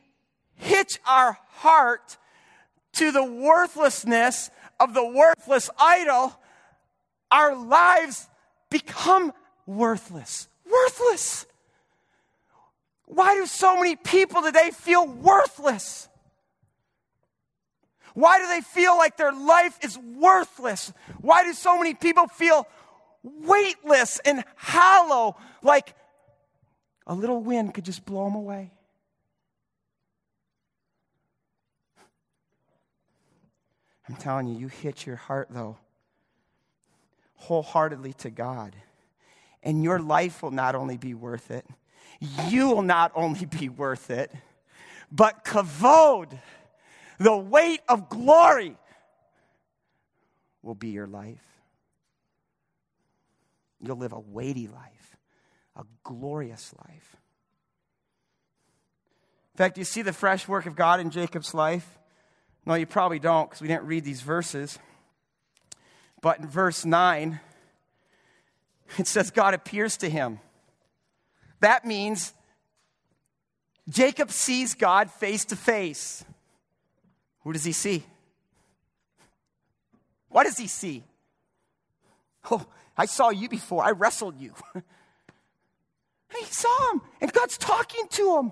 hitch 0.56 1.00
our 1.06 1.38
heart 1.50 2.18
to 2.94 3.12
the 3.12 3.24
worthlessness 3.24 4.50
of 4.80 4.94
the 4.94 5.06
worthless 5.06 5.70
idol, 5.80 6.40
our 7.32 7.56
lives 7.56 8.30
become 8.70 9.34
worthless. 9.66 10.48
Worthless. 10.72 11.46
Why 13.14 13.36
do 13.36 13.46
so 13.46 13.78
many 13.78 13.96
people 13.96 14.42
today 14.42 14.72
feel 14.74 15.06
worthless? 15.06 16.10
Why 18.16 18.40
do 18.40 18.48
they 18.48 18.62
feel 18.62 18.98
like 18.98 19.18
their 19.18 19.32
life 19.32 19.78
is 19.84 20.00
worthless? 20.00 20.92
Why 21.22 21.44
do 21.44 21.54
so 21.54 21.78
many 21.78 21.94
people 21.94 22.28
feel 22.28 22.68
weightless 23.22 24.20
and 24.26 24.44
hollow, 24.56 25.38
like 25.62 25.94
a 27.06 27.14
little 27.14 27.40
wind 27.40 27.76
could 27.76 27.86
just 27.86 28.04
blow 28.04 28.26
them 28.26 28.36
away? 28.36 28.72
I'm 34.10 34.16
telling 34.16 34.48
you, 34.48 34.58
you 34.58 34.68
hit 34.70 35.06
your 35.06 35.18
heart, 35.18 35.50
though, 35.52 35.78
wholeheartedly 37.36 38.14
to 38.14 38.32
God. 38.32 38.76
And 39.62 39.84
your 39.84 40.00
life 40.00 40.42
will 40.42 40.52
not 40.52 40.74
only 40.74 40.98
be 40.98 41.14
worth 41.14 41.52
it, 41.52 41.66
you 42.48 42.70
will 42.70 42.82
not 42.82 43.12
only 43.16 43.46
be 43.46 43.70
worth 43.70 44.10
it, 44.10 44.32
but 45.12 45.44
kavod, 45.44 46.40
the 47.20 47.36
weight 47.36 47.82
of 47.88 48.10
glory, 48.10 48.78
will 50.62 50.76
be 50.76 50.90
your 50.90 51.08
life. 51.08 51.44
You'll 53.82 53.98
live 53.98 54.14
a 54.14 54.20
weighty 54.20 54.68
life, 54.68 55.18
a 55.76 55.84
glorious 56.04 56.74
life. 56.88 57.18
In 59.54 59.58
fact, 59.58 59.78
you 59.78 59.84
see 59.84 60.02
the 60.02 60.14
fresh 60.14 60.48
work 60.48 60.66
of 60.66 60.76
God 60.76 61.00
in 61.00 61.12
Jacob's 61.12 61.54
life? 61.54 62.00
No, 62.66 62.74
you 62.76 62.86
probably 62.86 63.20
don't 63.20 63.50
because 63.50 63.62
we 63.62 63.68
didn't 63.68 63.84
read 63.84 64.06
these 64.06 64.22
verses. 64.22 64.80
But 66.22 66.40
in 66.40 66.48
verse 66.48 66.86
9, 66.86 67.40
it 68.98 69.08
says 69.08 69.30
God 69.30 69.54
appears 69.54 69.98
to 69.98 70.10
him. 70.10 70.40
That 71.64 71.86
means 71.86 72.34
Jacob 73.88 74.32
sees 74.32 74.74
God 74.76 75.10
face 75.10 75.46
to 75.46 75.56
face. 75.56 76.26
Who 77.44 77.54
does 77.54 77.64
he 77.64 77.72
see? 77.72 78.04
What 80.28 80.44
does 80.44 80.58
he 80.58 80.68
see? 80.68 81.06
Oh, 82.52 82.66
I 82.98 83.06
saw 83.06 83.30
you 83.30 83.48
before. 83.48 83.82
I 83.82 83.92
wrestled 83.92 84.42
you. 84.42 84.54
he 86.38 86.44
saw 86.48 86.92
him, 86.92 87.02
and 87.22 87.32
God's 87.32 87.58
talking 87.58 88.10
to 88.10 88.40
him. 88.40 88.52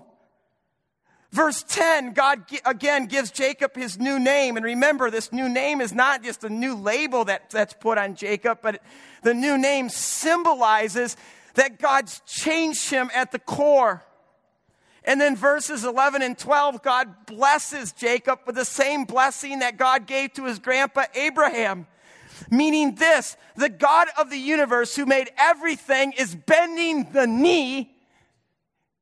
Verse 1.32 1.62
10, 1.64 2.14
God 2.14 2.44
again 2.64 3.06
gives 3.06 3.30
Jacob 3.30 3.76
his 3.76 3.98
new 3.98 4.18
name. 4.18 4.56
And 4.56 4.64
remember, 4.64 5.10
this 5.10 5.32
new 5.32 5.50
name 5.50 5.82
is 5.82 5.92
not 5.92 6.22
just 6.22 6.44
a 6.44 6.48
new 6.48 6.76
label 6.76 7.26
that, 7.26 7.50
that's 7.50 7.74
put 7.74 7.98
on 7.98 8.14
Jacob, 8.14 8.60
but 8.62 8.80
the 9.22 9.34
new 9.34 9.58
name 9.58 9.90
symbolizes 9.90 11.14
that 11.54 11.78
God's 11.78 12.20
changed 12.26 12.90
him 12.90 13.10
at 13.14 13.32
the 13.32 13.38
core. 13.38 14.02
And 15.04 15.20
then 15.20 15.34
verses 15.34 15.84
11 15.84 16.22
and 16.22 16.38
12, 16.38 16.82
God 16.82 17.26
blesses 17.26 17.92
Jacob 17.92 18.40
with 18.46 18.54
the 18.54 18.64
same 18.64 19.04
blessing 19.04 19.58
that 19.58 19.76
God 19.76 20.06
gave 20.06 20.32
to 20.34 20.44
his 20.44 20.58
grandpa 20.58 21.04
Abraham. 21.14 21.86
Meaning 22.50 22.94
this, 22.94 23.36
the 23.56 23.68
God 23.68 24.08
of 24.18 24.30
the 24.30 24.38
universe 24.38 24.94
who 24.94 25.06
made 25.06 25.30
everything 25.36 26.12
is 26.12 26.34
bending 26.34 27.10
the 27.12 27.26
knee 27.26 27.94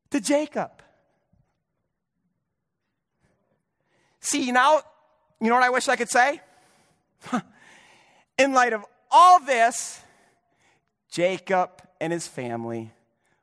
to 0.09 0.19
Jacob. 0.19 0.71
See, 4.19 4.51
now, 4.51 4.81
you 5.39 5.49
know 5.49 5.55
what 5.55 5.63
I 5.63 5.69
wish 5.69 5.87
I 5.87 5.95
could 5.95 6.09
say? 6.09 6.41
In 8.37 8.53
light 8.53 8.73
of 8.73 8.85
all 9.09 9.39
this, 9.39 9.99
Jacob 11.11 11.81
and 12.01 12.11
his 12.11 12.27
family 12.27 12.91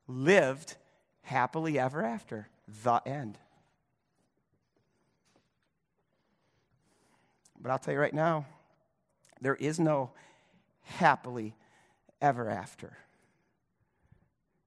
lived 0.09 0.77
happily 1.23 1.79
ever 1.79 2.05
after. 2.05 2.49
The 2.83 3.01
end. 3.07 3.39
But 7.59 7.71
I'll 7.71 7.79
tell 7.79 7.95
you 7.95 8.01
right 8.01 8.13
now, 8.13 8.45
there 9.41 9.55
is 9.55 9.79
no 9.79 10.11
happily 10.83 11.55
ever 12.21 12.51
after. 12.51 12.99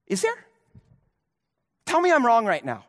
Is 0.08 0.22
there? 0.22 0.46
Tell 1.86 2.02
me 2.02 2.12
I'm 2.12 2.26
wrong 2.26 2.46
right 2.46 2.64
now. 2.64 2.86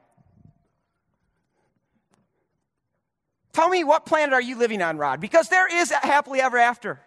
Tell 3.52 3.68
me 3.68 3.84
what 3.84 4.06
planet 4.06 4.32
are 4.32 4.40
you 4.40 4.56
living 4.56 4.80
on, 4.80 4.96
Rod? 4.96 5.20
Because 5.20 5.48
there 5.48 5.66
is 5.66 5.90
a 5.90 5.96
happily 5.96 6.40
ever 6.40 6.58
after. 6.58 7.00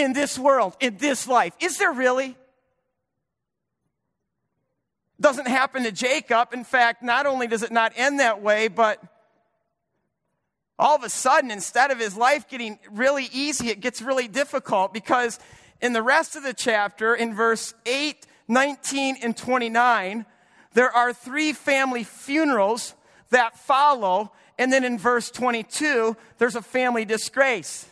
In 0.00 0.14
this 0.14 0.38
world, 0.38 0.76
in 0.80 0.96
this 0.96 1.28
life. 1.28 1.52
Is 1.60 1.76
there 1.76 1.92
really? 1.92 2.34
Doesn't 5.20 5.46
happen 5.46 5.82
to 5.82 5.92
Jacob. 5.92 6.54
In 6.54 6.64
fact, 6.64 7.02
not 7.02 7.26
only 7.26 7.46
does 7.46 7.62
it 7.62 7.70
not 7.70 7.92
end 7.96 8.18
that 8.18 8.40
way, 8.40 8.68
but 8.68 9.02
all 10.78 10.96
of 10.96 11.04
a 11.04 11.10
sudden, 11.10 11.50
instead 11.50 11.90
of 11.90 11.98
his 11.98 12.16
life 12.16 12.48
getting 12.48 12.78
really 12.90 13.28
easy, 13.30 13.68
it 13.68 13.80
gets 13.80 14.00
really 14.00 14.26
difficult 14.26 14.94
because 14.94 15.38
in 15.82 15.92
the 15.92 16.02
rest 16.02 16.34
of 16.34 16.44
the 16.44 16.54
chapter, 16.54 17.14
in 17.14 17.34
verse 17.34 17.74
8, 17.84 18.26
19, 18.48 19.16
and 19.22 19.36
29, 19.36 20.24
there 20.72 20.90
are 20.90 21.12
three 21.12 21.52
family 21.52 22.04
funerals 22.04 22.94
that 23.28 23.58
follow. 23.58 24.32
And 24.58 24.72
then 24.72 24.84
in 24.84 24.98
verse 24.98 25.30
22, 25.30 26.16
there's 26.38 26.56
a 26.56 26.62
family 26.62 27.04
disgrace. 27.04 27.86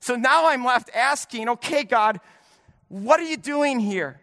So 0.00 0.16
now 0.16 0.48
I'm 0.48 0.64
left 0.64 0.90
asking, 0.94 1.48
okay, 1.50 1.84
God, 1.84 2.20
what 2.88 3.20
are 3.20 3.24
you 3.24 3.36
doing 3.36 3.80
here? 3.80 4.20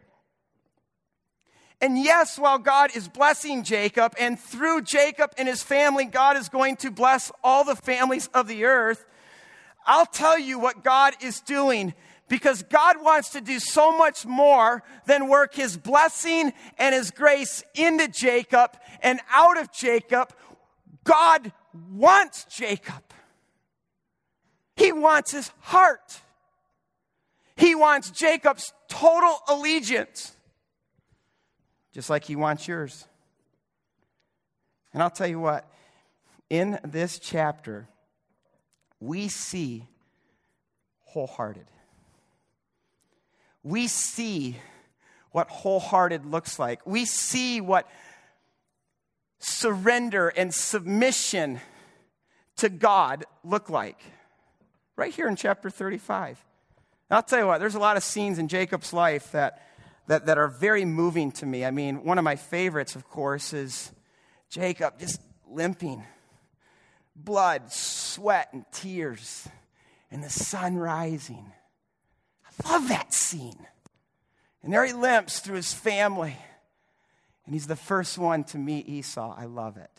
And 1.80 1.98
yes, 1.98 2.40
while 2.40 2.58
God 2.58 2.96
is 2.96 3.08
blessing 3.08 3.64
Jacob, 3.64 4.16
and 4.20 4.40
through 4.40 4.82
Jacob 4.82 5.34
and 5.38 5.48
his 5.48 5.62
family, 5.62 6.06
God 6.06 6.36
is 6.36 6.50
going 6.50 6.78
to 6.78 6.90
bless 6.90 7.32
all 7.44 7.64
the 7.64 7.76
families 7.76 8.28
of 8.34 8.48
the 8.48 8.66
earth, 8.66 9.06
I'll 9.86 10.08
tell 10.08 10.40
you 10.40 10.58
what 10.60 10.84
God 10.84 11.14
is 11.22 11.40
doing 11.40 11.94
because 12.28 12.64
God 12.64 12.98
wants 13.02 13.30
to 13.30 13.42
do 13.42 13.60
so 13.60 13.98
much 13.98 14.26
more 14.26 14.84
than 15.06 15.30
work 15.30 15.56
his 15.56 15.78
blessing 15.78 16.52
and 16.78 16.94
his 16.94 17.12
grace 17.12 17.64
into 17.74 18.08
Jacob 18.08 18.72
and 19.02 19.22
out 19.32 19.58
of 19.58 19.72
Jacob. 19.72 20.34
God 21.04 21.54
wants 21.90 22.46
Jacob. 22.46 23.07
He 24.78 24.94
wants 24.94 25.32
his 25.32 25.52
heart. 25.60 26.22
He 27.58 27.76
wants 27.76 28.12
Jacob's 28.12 28.72
total 28.88 29.36
allegiance, 29.50 30.32
just 31.94 32.10
like 32.10 32.24
he 32.24 32.36
wants 32.36 32.68
yours. 32.68 33.06
And 34.94 35.04
I'll 35.04 35.10
tell 35.10 35.28
you 35.28 35.40
what, 35.40 35.70
in 36.50 36.80
this 36.86 37.20
chapter, 37.20 37.90
we 39.00 39.28
see 39.28 39.86
wholehearted 41.02 41.66
we 43.68 43.88
see 43.88 44.56
what 45.32 45.50
wholehearted 45.50 46.26
looks 46.26 46.58
like. 46.58 46.86
We 46.88 47.04
see 47.04 47.60
what 47.60 47.90
surrender 49.40 50.30
and 50.30 50.54
submission 50.54 51.60
to 52.58 52.70
God 52.70 53.26
look 53.44 53.70
like. 53.70 54.00
Right 54.98 55.14
here 55.14 55.28
in 55.28 55.36
chapter 55.36 55.70
35. 55.70 56.44
And 57.10 57.16
I'll 57.16 57.24
tell 57.24 57.40
you 57.40 57.46
what, 57.46 57.60
there's 57.60 57.76
a 57.76 57.80
lot 57.80 57.98
of 57.98 58.04
scenes 58.04 58.40
in 58.40 58.48
Jacob's 58.48 58.92
life 58.92 59.32
that, 59.32 59.62
that, 60.08 60.26
that 60.26 60.40
are 60.40 60.48
very 60.48 60.86
moving 60.86 61.32
to 61.34 61.46
me. 61.46 61.64
I 61.64 61.72
mean, 61.72 62.04
one 62.04 62.18
of 62.18 62.24
my 62.24 62.36
favorites, 62.36 62.96
of 62.96 63.08
course, 63.08 63.54
is 63.54 63.92
Jacob 64.50 65.00
just 65.00 65.22
limping. 65.48 66.04
Blood, 67.16 67.72
sweat, 67.72 68.50
and 68.54 68.66
tears, 68.72 69.48
and 70.12 70.24
the 70.24 70.30
sun 70.32 70.76
rising. 70.78 71.52
I 72.46 72.72
love 72.72 72.90
that 72.90 73.14
scene. 73.14 73.68
And 74.64 74.74
there 74.74 74.84
he 74.84 74.94
limps 74.94 75.40
through 75.40 75.58
his 75.58 75.74
family. 75.74 76.36
And 77.46 77.54
he's 77.54 77.68
the 77.68 77.76
first 77.76 78.18
one 78.18 78.44
to 78.46 78.58
meet 78.58 78.90
Esau. 78.90 79.34
I 79.38 79.46
love 79.46 79.78
it. 79.78 79.92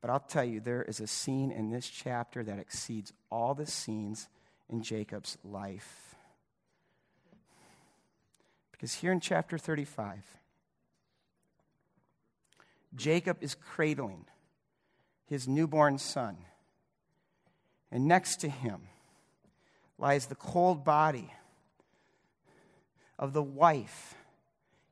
But 0.00 0.10
I'll 0.10 0.20
tell 0.20 0.44
you, 0.44 0.60
there 0.60 0.82
is 0.82 1.00
a 1.00 1.06
scene 1.06 1.50
in 1.50 1.70
this 1.70 1.88
chapter 1.88 2.44
that 2.44 2.58
exceeds 2.58 3.12
all 3.30 3.54
the 3.54 3.66
scenes 3.66 4.28
in 4.68 4.82
Jacob's 4.82 5.36
life. 5.42 6.14
Because 8.70 8.94
here 8.94 9.10
in 9.10 9.20
chapter 9.20 9.58
35, 9.58 10.22
Jacob 12.94 13.38
is 13.40 13.54
cradling 13.54 14.24
his 15.26 15.48
newborn 15.48 15.98
son. 15.98 16.36
And 17.90 18.06
next 18.06 18.36
to 18.40 18.48
him, 18.48 18.82
lies 19.98 20.26
the 20.26 20.36
cold 20.36 20.84
body 20.84 21.32
of 23.18 23.32
the 23.32 23.42
wife 23.42 24.14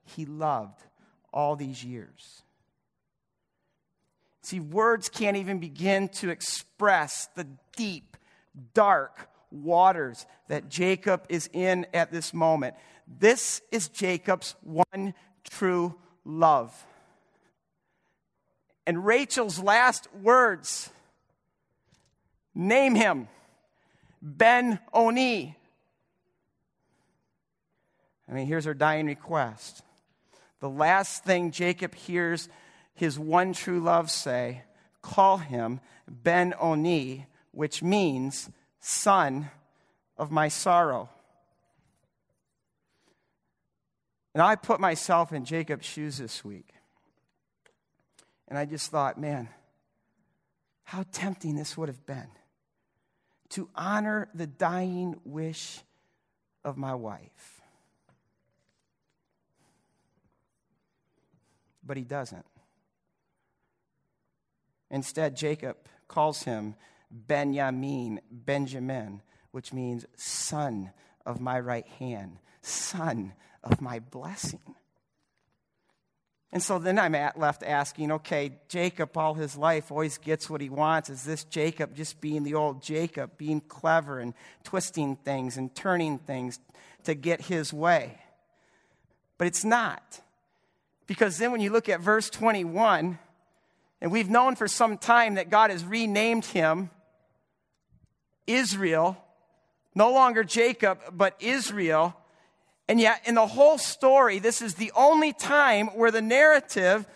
he 0.04 0.24
loved 0.26 0.82
all 1.32 1.54
these 1.54 1.84
years. 1.84 2.42
See, 4.46 4.60
words 4.60 5.08
can't 5.08 5.36
even 5.36 5.58
begin 5.58 6.08
to 6.20 6.30
express 6.30 7.28
the 7.34 7.48
deep, 7.76 8.16
dark 8.74 9.28
waters 9.50 10.24
that 10.46 10.68
Jacob 10.68 11.26
is 11.28 11.50
in 11.52 11.84
at 11.92 12.12
this 12.12 12.32
moment. 12.32 12.76
This 13.08 13.60
is 13.72 13.88
Jacob's 13.88 14.54
one 14.62 15.14
true 15.50 15.96
love. 16.24 16.72
And 18.86 19.04
Rachel's 19.04 19.58
last 19.58 20.06
words 20.22 20.90
name 22.54 22.94
him 22.94 23.26
Ben 24.22 24.78
Oni. 24.92 25.56
I 28.28 28.32
mean, 28.32 28.46
here's 28.46 28.64
her 28.64 28.74
dying 28.74 29.06
request. 29.06 29.82
The 30.60 30.70
last 30.70 31.24
thing 31.24 31.50
Jacob 31.50 31.96
hears 31.96 32.48
his 32.96 33.18
one 33.18 33.52
true 33.52 33.78
love 33.78 34.10
say, 34.10 34.62
call 35.02 35.38
him 35.38 35.80
Ben 36.08 36.54
Oni, 36.58 37.26
which 37.52 37.82
means 37.82 38.50
son 38.80 39.50
of 40.18 40.30
my 40.30 40.48
sorrow. 40.48 41.08
And 44.34 44.42
I 44.42 44.56
put 44.56 44.80
myself 44.80 45.32
in 45.32 45.44
Jacob's 45.44 45.86
shoes 45.86 46.18
this 46.18 46.44
week. 46.44 46.68
And 48.48 48.58
I 48.58 48.64
just 48.64 48.90
thought, 48.90 49.18
man, 49.18 49.48
how 50.84 51.04
tempting 51.12 51.56
this 51.56 51.76
would 51.76 51.88
have 51.88 52.04
been 52.06 52.28
to 53.50 53.68
honor 53.74 54.28
the 54.34 54.46
dying 54.46 55.20
wish 55.24 55.80
of 56.64 56.76
my 56.76 56.94
wife. 56.94 57.60
But 61.84 61.96
he 61.96 62.02
doesn't. 62.02 62.44
Instead, 64.90 65.36
Jacob 65.36 65.76
calls 66.08 66.44
him 66.44 66.74
Benjamin, 67.10 68.20
Benjamin, 68.30 69.22
which 69.50 69.72
means 69.72 70.06
son 70.16 70.90
of 71.24 71.40
my 71.40 71.58
right 71.58 71.86
hand, 71.98 72.38
son 72.62 73.32
of 73.64 73.80
my 73.80 73.98
blessing. 73.98 74.74
And 76.52 76.62
so 76.62 76.78
then 76.78 76.98
I'm 76.98 77.12
left 77.36 77.62
asking, 77.64 78.12
okay, 78.12 78.52
Jacob, 78.68 79.16
all 79.16 79.34
his 79.34 79.56
life, 79.56 79.90
always 79.90 80.16
gets 80.16 80.48
what 80.48 80.60
he 80.60 80.70
wants. 80.70 81.10
Is 81.10 81.24
this 81.24 81.44
Jacob 81.44 81.94
just 81.94 82.20
being 82.20 82.44
the 82.44 82.54
old 82.54 82.82
Jacob, 82.82 83.36
being 83.36 83.60
clever 83.60 84.20
and 84.20 84.32
twisting 84.62 85.16
things 85.16 85.56
and 85.56 85.74
turning 85.74 86.18
things 86.18 86.60
to 87.04 87.14
get 87.14 87.42
his 87.42 87.72
way? 87.72 88.18
But 89.38 89.48
it's 89.48 89.64
not. 89.64 90.20
Because 91.06 91.36
then 91.38 91.52
when 91.52 91.60
you 91.60 91.70
look 91.70 91.88
at 91.88 92.00
verse 92.00 92.30
21, 92.30 93.18
and 94.00 94.12
we've 94.12 94.30
known 94.30 94.56
for 94.56 94.68
some 94.68 94.98
time 94.98 95.34
that 95.34 95.50
God 95.50 95.70
has 95.70 95.84
renamed 95.84 96.44
him 96.44 96.90
Israel, 98.46 99.16
no 99.94 100.12
longer 100.12 100.44
Jacob, 100.44 100.98
but 101.12 101.34
Israel. 101.40 102.14
And 102.88 103.00
yet, 103.00 103.22
in 103.26 103.34
the 103.34 103.46
whole 103.46 103.78
story, 103.78 104.38
this 104.38 104.62
is 104.62 104.74
the 104.74 104.92
only 104.94 105.32
time 105.32 105.88
where 105.88 106.10
the 106.10 106.22
narrative 106.22 107.06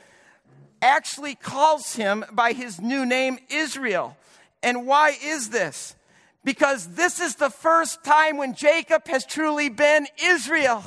actually 0.83 1.35
calls 1.35 1.95
him 1.95 2.25
by 2.33 2.53
his 2.53 2.81
new 2.81 3.07
name, 3.07 3.39
Israel. 3.51 4.17
And 4.63 4.87
why 4.87 5.17
is 5.23 5.51
this? 5.51 5.95
Because 6.43 6.95
this 6.95 7.21
is 7.21 7.37
the 7.37 7.51
first 7.51 8.03
time 8.03 8.39
when 8.39 8.55
Jacob 8.55 9.07
has 9.09 9.27
truly 9.27 9.69
been 9.69 10.07
Israel, 10.23 10.83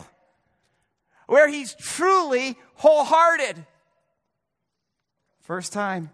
where 1.28 1.48
he's 1.48 1.76
truly 1.76 2.58
wholehearted. 2.76 3.66
First 5.44 5.74
time. 5.74 6.10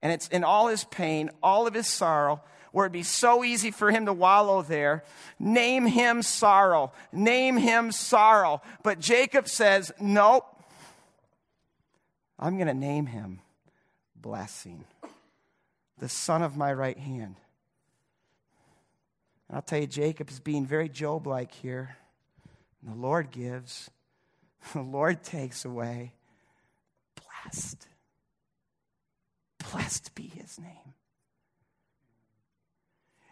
And 0.00 0.12
it's 0.12 0.28
in 0.28 0.44
all 0.44 0.68
his 0.68 0.84
pain, 0.84 1.30
all 1.42 1.66
of 1.66 1.74
his 1.74 1.88
sorrow, 1.88 2.40
where 2.70 2.86
it'd 2.86 2.92
be 2.92 3.02
so 3.02 3.44
easy 3.44 3.70
for 3.70 3.90
him 3.90 4.06
to 4.06 4.12
wallow 4.12 4.62
there. 4.62 5.04
Name 5.38 5.86
him 5.86 6.22
sorrow. 6.22 6.92
Name 7.12 7.56
him 7.56 7.90
sorrow. 7.90 8.62
But 8.82 9.00
Jacob 9.00 9.48
says, 9.48 9.92
Nope. 10.00 10.44
I'm 12.38 12.56
going 12.56 12.68
to 12.68 12.74
name 12.74 13.06
him 13.06 13.40
blessing, 14.14 14.84
the 15.98 16.08
son 16.08 16.42
of 16.42 16.56
my 16.56 16.72
right 16.72 16.98
hand. 16.98 17.34
And 19.48 19.56
I'll 19.56 19.62
tell 19.62 19.80
you, 19.80 19.88
Jacob 19.88 20.30
is 20.30 20.38
being 20.38 20.64
very 20.64 20.88
Job 20.88 21.26
like 21.26 21.52
here. 21.52 21.96
The 22.84 22.94
Lord 22.94 23.32
gives, 23.32 23.90
the 24.72 24.82
Lord 24.82 25.24
takes 25.24 25.64
away. 25.64 26.12
Blessed. 27.44 27.86
Blessed 29.72 30.14
be 30.14 30.24
his 30.24 30.58
name. 30.58 30.94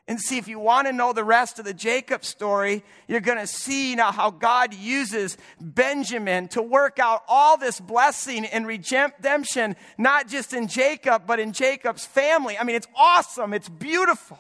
And 0.09 0.21
see, 0.21 0.39
if 0.39 0.47
you 0.47 0.61
want 0.61 0.87
to 0.87 0.93
know 0.93 1.13
the 1.13 1.25
rest 1.25 1.59
of 1.59 1.65
the 1.65 1.75
Jacob 1.75 2.25
story, 2.25 2.85
you're 3.09 3.21
going 3.21 3.39
to 3.39 3.47
see 3.47 3.97
now 3.97 4.13
how 4.13 4.31
God 4.31 4.73
uses 4.73 5.37
Benjamin 5.61 6.47
to 6.49 6.63
work 6.63 7.01
out 7.01 7.25
all 7.27 7.57
this 7.57 7.81
blessing 7.81 8.47
and 8.47 8.69
redemption, 8.69 9.75
not 9.99 10.29
just 10.29 10.53
in 10.53 10.69
Jacob, 10.69 11.23
but 11.27 11.41
in 11.41 11.53
Jacob's 11.53 12.07
family. 12.07 12.57
I 12.57 12.63
mean, 12.63 12.77
it's 12.77 12.87
awesome. 12.95 13.53
It's 13.53 13.69
beautiful. 13.69 14.39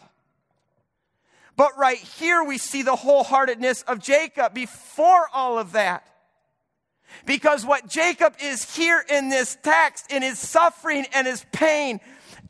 But 1.56 1.76
right 1.76 1.98
here, 1.98 2.44
we 2.44 2.58
see 2.58 2.82
the 2.82 2.94
wholeheartedness 2.94 3.82
of 3.84 3.98
Jacob 3.98 4.54
before 4.54 5.28
all 5.32 5.58
of 5.58 5.72
that. 5.72 6.06
Because 7.24 7.64
what 7.64 7.88
Jacob 7.88 8.34
is 8.42 8.76
here 8.76 9.02
in 9.08 9.28
this 9.28 9.56
text, 9.62 10.12
in 10.12 10.22
his 10.22 10.38
suffering 10.38 11.06
and 11.14 11.26
his 11.26 11.44
pain, 11.52 12.00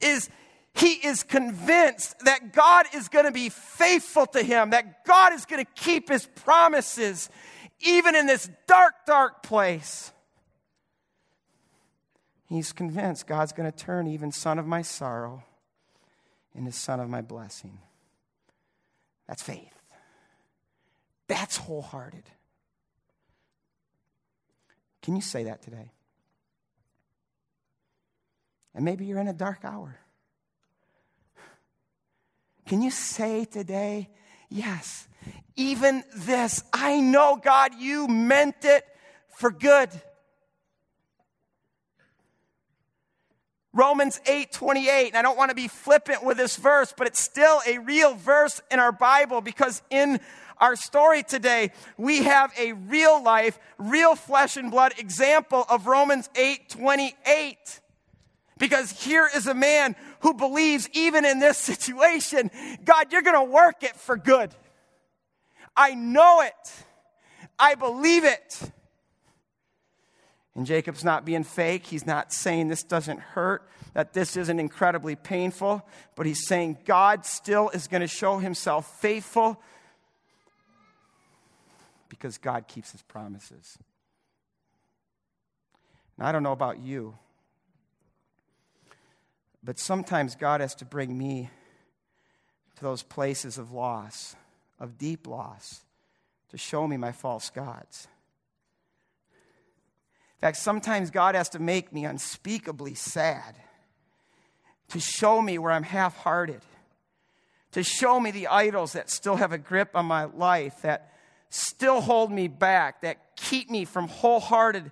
is 0.01 0.29
he 0.75 0.93
is 0.93 1.23
convinced 1.23 2.19
that 2.21 2.53
God 2.53 2.87
is 2.95 3.09
going 3.09 3.25
to 3.25 3.33
be 3.33 3.49
faithful 3.49 4.27
to 4.27 4.43
him, 4.43 4.71
that 4.71 5.05
God 5.05 5.33
is 5.33 5.47
going 5.47 5.65
to 5.65 5.71
keep 5.75 6.09
his 6.09 6.27
promises, 6.27 7.31
even 7.81 8.15
in 8.15 8.27
this 8.27 8.51
dark, 8.67 8.95
dark 9.07 9.43
place. 9.43 10.13
He's 12.49 12.73
convinced 12.73 13.27
God's 13.27 13.53
going 13.53 13.71
to 13.71 13.77
turn 13.77 14.07
even 14.07 14.33
son 14.33 14.59
of 14.59 14.67
my 14.67 14.83
sorrow 14.83 15.45
into 16.55 16.73
son 16.73 17.01
of 17.01 17.09
my 17.09 17.21
blessing. 17.21 17.79
That's 19.27 19.43
faith. 19.43 19.83
That's 21.27 21.57
wholehearted. 21.57 22.25
Can 25.07 25.15
you 25.15 25.23
say 25.23 25.45
that 25.45 25.63
today? 25.63 25.93
And 28.75 28.85
maybe 28.85 29.07
you're 29.07 29.21
in 29.21 29.29
a 29.29 29.33
dark 29.33 29.61
hour. 29.63 29.97
Can 32.67 32.83
you 32.83 32.91
say 32.91 33.45
today, 33.45 34.09
yes, 34.51 35.07
even 35.55 36.03
this, 36.13 36.65
I 36.73 36.99
know, 36.99 37.41
God, 37.41 37.77
you 37.79 38.09
meant 38.09 38.57
it 38.65 38.85
for 39.37 39.53
good. 39.53 39.91
Romans 43.73 44.21
8 44.27 44.51
28, 44.51 45.09
and 45.09 45.17
I 45.17 45.23
don't 45.23 45.37
want 45.37 45.51
to 45.51 45.55
be 45.55 45.69
flippant 45.69 46.25
with 46.25 46.37
this 46.37 46.57
verse, 46.57 46.93
but 46.99 47.07
it's 47.07 47.23
still 47.23 47.61
a 47.65 47.79
real 47.79 48.17
verse 48.17 48.61
in 48.73 48.81
our 48.81 48.91
Bible 48.91 49.41
because 49.41 49.83
in 49.89 50.19
our 50.59 50.77
story 50.77 51.23
today, 51.23 51.73
we 51.97 52.23
have 52.23 52.53
a 52.59 52.73
real 52.73 53.23
life, 53.23 53.59
real 53.79 54.15
flesh 54.15 54.57
and 54.57 54.71
blood 54.71 54.95
example 54.99 55.65
of 55.69 55.87
Romans 55.87 56.31
8 56.35 56.69
28. 56.71 57.81
Because 58.59 58.91
here 58.91 59.29
is 59.35 59.47
a 59.47 59.55
man 59.55 59.97
who 60.21 60.33
believes, 60.33 60.89
even 60.95 61.25
in 61.27 61.41
this 61.41 61.59
situation, 61.59 62.51
God, 62.85 63.13
you're 63.13 63.23
going 63.23 63.47
to 63.47 63.53
work 63.53 63.83
it 63.83 63.97
for 63.97 64.17
good. 64.17 64.55
I 65.77 65.95
know 65.95 66.41
it. 66.41 66.85
I 67.59 67.75
believe 67.75 68.25
it. 68.25 68.73
And 70.55 70.65
Jacob's 70.65 71.05
not 71.05 71.27
being 71.27 71.45
fake. 71.45 71.87
He's 71.87 72.07
not 72.07 72.33
saying 72.33 72.69
this 72.69 72.83
doesn't 72.83 73.21
hurt, 73.21 73.69
that 73.93 74.15
this 74.15 74.39
isn't 74.39 74.59
incredibly 74.59 75.15
painful, 75.15 75.87
but 76.15 76.25
he's 76.25 76.47
saying 76.47 76.79
God 76.87 77.27
still 77.27 77.69
is 77.71 77.89
going 77.89 78.01
to 78.01 78.07
show 78.07 78.39
himself 78.39 78.99
faithful 79.01 79.61
because 82.19 82.39
God 82.39 82.67
keeps 82.67 82.93
his 82.93 83.03
promises. 83.03 83.79
And 86.17 86.27
I 86.27 86.33
don't 86.33 86.43
know 86.43 86.53
about 86.53 86.79
you. 86.79 87.17
But 89.63 89.79
sometimes 89.79 90.35
God 90.35 90.61
has 90.61 90.75
to 90.77 90.85
bring 90.85 91.17
me 91.17 91.51
to 92.77 92.83
those 92.83 93.03
places 93.03 93.59
of 93.59 93.73
loss, 93.73 94.37
of 94.79 94.99
deep 94.99 95.27
loss, 95.27 95.83
to 96.51 96.57
show 96.57 96.87
me 96.87 96.97
my 96.97 97.13
false 97.13 97.51
gods. 97.51 98.09
In 100.37 100.41
fact, 100.41 100.59
sometimes 100.59 101.11
God 101.11 101.35
has 101.35 101.49
to 101.51 101.59
make 101.59 101.93
me 101.93 102.05
unspeakably 102.05 102.95
sad, 102.95 103.57
to 104.89 105.01
show 105.01 105.43
me 105.43 105.59
where 105.59 105.73
I'm 105.73 105.83
half 105.83 106.17
hearted, 106.19 106.61
to 107.73 107.83
show 107.83 108.21
me 108.21 108.31
the 108.31 108.47
idols 108.47 108.93
that 108.93 109.11
still 109.11 109.37
have 109.37 109.53
a 109.53 109.59
grip 109.59 109.91
on 109.95 110.07
my 110.07 110.25
life, 110.25 110.83
that 110.83 111.13
still 111.51 112.01
hold 112.01 112.31
me 112.31 112.49
back, 112.49 113.03
that 113.03 113.37
keep 113.37 113.71
me 113.71 113.85
from 113.85 114.09
wholehearted 114.09 114.91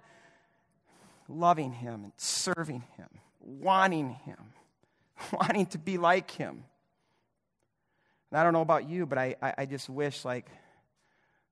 loving 1.28 1.72
Him 1.72 2.04
and 2.04 2.12
serving 2.16 2.84
Him, 2.96 3.08
wanting 3.40 4.10
Him. 4.10 4.54
wanting 5.32 5.66
to 5.66 5.78
be 5.78 5.98
like 5.98 6.30
him. 6.30 6.64
And 8.30 8.40
I 8.40 8.42
don't 8.42 8.52
know 8.52 8.60
about 8.60 8.88
you, 8.88 9.06
but 9.06 9.18
I, 9.18 9.36
I, 9.40 9.54
I 9.58 9.66
just 9.66 9.88
wish, 9.88 10.24
like, 10.24 10.46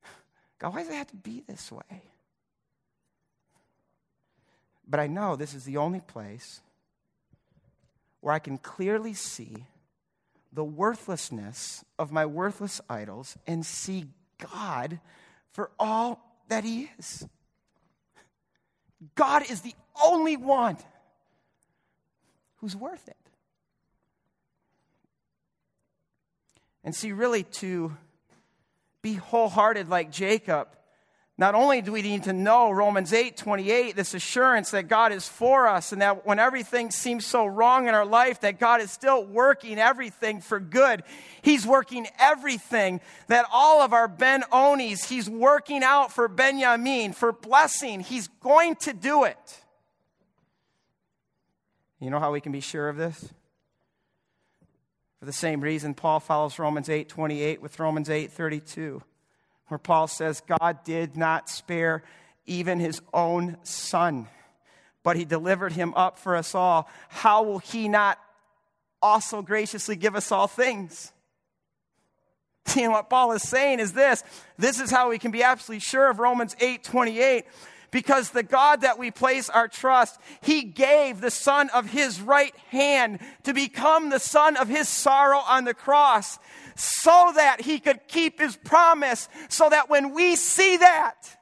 God, 0.59 0.75
why 0.75 0.83
does 0.83 0.91
it 0.91 0.97
have 0.97 1.09
to 1.09 1.17
be 1.17 1.43
this 1.47 1.71
way? 1.71 2.03
But 4.87 5.01
I 5.01 5.07
know 5.07 5.37
this 5.37 5.55
is 5.55 5.65
the 5.65 5.77
only 5.77 6.01
place 6.01 6.61
where 8.21 8.35
I 8.35 8.39
can 8.39 8.59
clearly 8.59 9.15
see 9.15 9.65
the 10.53 10.65
worthlessness 10.65 11.85
of 11.99 12.13
my 12.13 12.27
worthless 12.27 12.81
idols 12.91 13.39
and 13.47 13.65
see 13.65 14.07
God 14.51 15.01
for 15.51 15.71
all 15.79 16.21
that 16.49 16.65
He 16.65 16.91
is. 16.99 17.27
God 19.15 19.51
is 19.51 19.61
the 19.63 19.75
only 20.03 20.37
one 20.37 20.77
who's 22.57 22.77
worth 22.77 23.09
it. 23.09 23.17
And 26.85 26.95
see, 26.95 27.13
really, 27.13 27.45
to 27.45 27.97
be 29.03 29.15
wholehearted 29.15 29.89
like 29.89 30.11
Jacob 30.11 30.69
not 31.43 31.57
only 31.57 31.83
do 31.83 31.91
we 31.91 32.03
need 32.03 32.23
to 32.23 32.33
know 32.33 32.71
Romans 32.71 33.13
8 33.13 33.37
28, 33.37 33.97
this 33.97 34.15
assurance 34.15 34.71
that 34.71 34.87
God 34.87 35.11
is 35.11 35.27
for 35.27 35.67
us 35.67 35.91
and 35.91 36.01
that 36.01 36.25
when 36.25 36.39
everything 36.39 36.93
seems 36.93 37.27
so 37.27 37.47
wrong 37.47 37.89
in 37.89 37.97
our 37.97 38.07
life, 38.07 38.43
that 38.43 38.61
God 38.61 38.81
is 38.81 38.93
still 38.93 39.25
working 39.25 39.77
everything 39.77 40.41
for 40.41 40.61
good. 40.61 41.03
He's 41.43 41.67
working 41.67 42.07
everything 42.17 43.01
that 43.27 43.45
all 43.53 43.83
of 43.83 43.93
our 43.93 44.07
Ben 44.07 44.45
Onis, 44.53 45.09
He's 45.09 45.29
working 45.29 45.83
out 45.83 46.13
for 46.13 46.29
Benjamin, 46.29 47.13
for 47.13 47.33
blessing. 47.33 47.99
He's 47.99 48.29
going 48.29 48.77
to 48.77 48.93
do 48.93 49.25
it. 49.25 49.61
You 51.99 52.11
know 52.11 52.21
how 52.21 52.31
we 52.31 52.41
can 52.41 52.53
be 52.53 52.61
sure 52.61 52.89
of 52.89 52.97
this? 52.97 53.19
For 55.19 55.25
the 55.25 55.33
same 55.33 55.61
reason, 55.61 55.95
Paul 55.95 56.21
follows 56.21 56.61
Romans 56.61 56.89
8 56.89 57.09
28 57.09 57.61
with 57.61 57.81
Romans 57.81 58.09
8 58.09 58.31
32 58.31 59.03
where 59.73 59.79
Paul 59.79 60.07
says, 60.07 60.43
God 60.43 60.85
did 60.85 61.17
not 61.17 61.49
spare 61.49 62.03
even 62.45 62.79
his 62.79 63.01
own 63.15 63.57
son, 63.63 64.29
but 65.03 65.17
he 65.17 65.25
delivered 65.25 65.73
him 65.73 65.95
up 65.95 66.19
for 66.19 66.37
us 66.37 66.55
all. 66.55 66.91
How 67.09 67.43
will 67.43 67.59
he 67.59 67.89
not 67.89 68.19
also 69.01 69.41
graciously 69.41 69.97
give 69.97 70.15
us 70.15 70.31
all 70.31 70.47
things? 70.47 71.11
See, 72.67 72.87
what 72.87 73.09
Paul 73.09 73.33
is 73.33 73.49
saying 73.49 73.81
is 73.81 73.95
this 73.95 74.23
this 74.59 74.79
is 74.79 74.91
how 74.91 75.09
we 75.09 75.19
can 75.19 75.31
be 75.31 75.43
absolutely 75.43 75.81
sure 75.81 76.11
of 76.11 76.19
Romans 76.19 76.55
8 76.61 76.85
28 76.85 77.47
because 77.93 78.31
the 78.31 78.43
God 78.43 78.81
that 78.81 78.99
we 78.99 79.13
place 79.13 79.49
our 79.49 79.69
trust, 79.69 80.19
He 80.41 80.65
gave 80.65 81.21
the 81.21 81.31
Son 81.31 81.71
of 81.71 81.91
His 81.91 82.21
right 82.21 82.57
hand 82.71 83.21
to 83.45 83.55
become 83.55 84.11
the 84.11 84.19
Son 84.19 84.57
of 84.57 84.67
His 84.67 84.89
sorrow 84.89 85.39
on 85.39 85.65
the 85.65 85.75
cross 85.75 86.41
so 86.77 87.33
that 87.35 87.61
he 87.61 87.79
could 87.79 88.07
keep 88.09 88.41
his 88.41 88.57
promise, 88.57 89.29
so 89.49 89.69
that 89.69 89.91
when 89.91 90.13
we 90.15 90.37
see 90.37 90.77
that, 90.77 91.37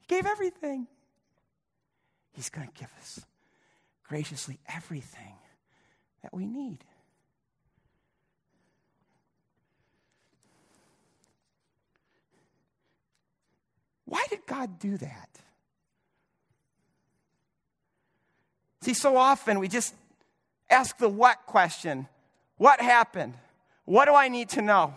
he 0.00 0.06
gave 0.14 0.26
everything. 0.26 0.86
He's 2.32 2.50
going 2.50 2.68
to 2.68 2.74
give 2.74 2.92
us 3.00 3.20
graciously 4.08 4.58
everything 4.68 5.34
that 6.22 6.34
we 6.34 6.46
need. 6.46 6.84
Why 14.04 14.24
did 14.30 14.45
God 14.56 14.78
do 14.78 14.96
that? 14.96 15.28
See, 18.80 18.94
so 18.94 19.16
often 19.16 19.58
we 19.58 19.68
just 19.68 19.94
ask 20.70 20.96
the 20.98 21.08
what 21.08 21.44
question 21.46 22.08
What 22.56 22.80
happened? 22.80 23.34
What 23.84 24.06
do 24.06 24.14
I 24.14 24.28
need 24.28 24.48
to 24.50 24.62
know? 24.62 24.94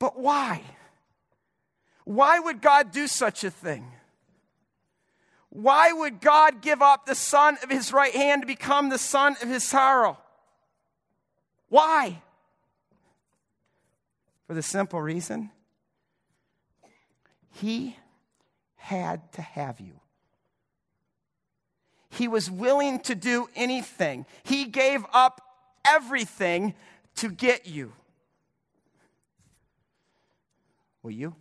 But 0.00 0.18
why? 0.18 0.62
Why 2.04 2.40
would 2.40 2.60
God 2.60 2.90
do 2.90 3.06
such 3.06 3.44
a 3.44 3.50
thing? 3.50 3.86
Why 5.50 5.92
would 5.92 6.20
God 6.20 6.60
give 6.60 6.82
up 6.82 7.06
the 7.06 7.14
son 7.14 7.56
of 7.62 7.70
his 7.70 7.92
right 7.92 8.12
hand 8.12 8.42
to 8.42 8.46
become 8.46 8.88
the 8.88 8.98
son 8.98 9.36
of 9.40 9.48
his 9.48 9.62
sorrow? 9.62 10.18
Why? 11.68 12.20
For 14.48 14.54
the 14.54 14.62
simple 14.62 15.00
reason 15.00 15.50
he 17.54 17.96
had 18.76 19.32
to 19.32 19.42
have 19.42 19.80
you. 19.80 20.00
He 22.10 22.28
was 22.28 22.50
willing 22.50 23.00
to 23.00 23.14
do 23.14 23.48
anything. 23.54 24.26
He 24.42 24.66
gave 24.66 25.04
up 25.12 25.40
everything 25.86 26.74
to 27.16 27.30
get 27.30 27.66
you. 27.66 27.92
Will 31.02 31.10
you? 31.10 31.34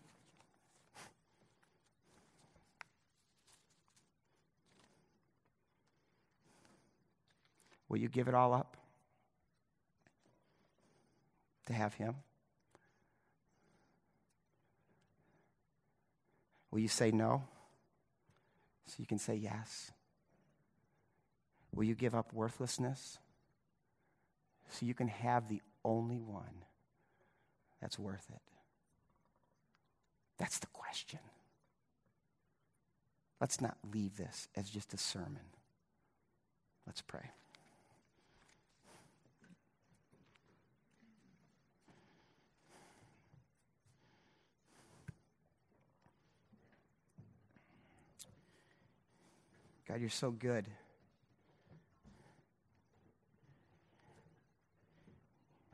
Will 7.89 7.97
you 7.97 8.09
give 8.09 8.28
it 8.28 8.34
all 8.34 8.53
up 8.53 8.78
to 11.68 11.74
have 11.74 11.93
Him? 11.93 12.16
Will 16.74 16.80
you 16.80 16.88
say 16.88 17.11
no 17.11 17.43
so 18.88 18.95
you 18.97 19.05
can 19.05 19.19
say 19.19 19.36
yes? 19.36 19.91
Will 21.71 21.84
you 21.84 21.93
give 21.93 22.15
up 22.15 22.34
worthlessness 22.34 23.19
so 24.71 24.84
you 24.84 24.95
can 24.95 25.07
have 25.07 25.47
the 25.47 25.61
only 25.86 26.19
one 26.19 26.65
that's 27.80 27.99
worth 27.99 28.26
it? 28.34 28.41
That's 30.39 30.57
the 30.57 30.67
question. 30.74 31.19
Let's 33.39 33.61
not 33.61 33.78
leave 33.93 34.17
this 34.17 34.47
as 34.55 34.67
just 34.67 34.95
a 34.95 34.97
sermon. 34.97 35.45
Let's 36.88 37.03
pray. 37.03 37.30
God, 49.88 49.99
you're 49.99 50.09
so 50.09 50.31
good. 50.31 50.65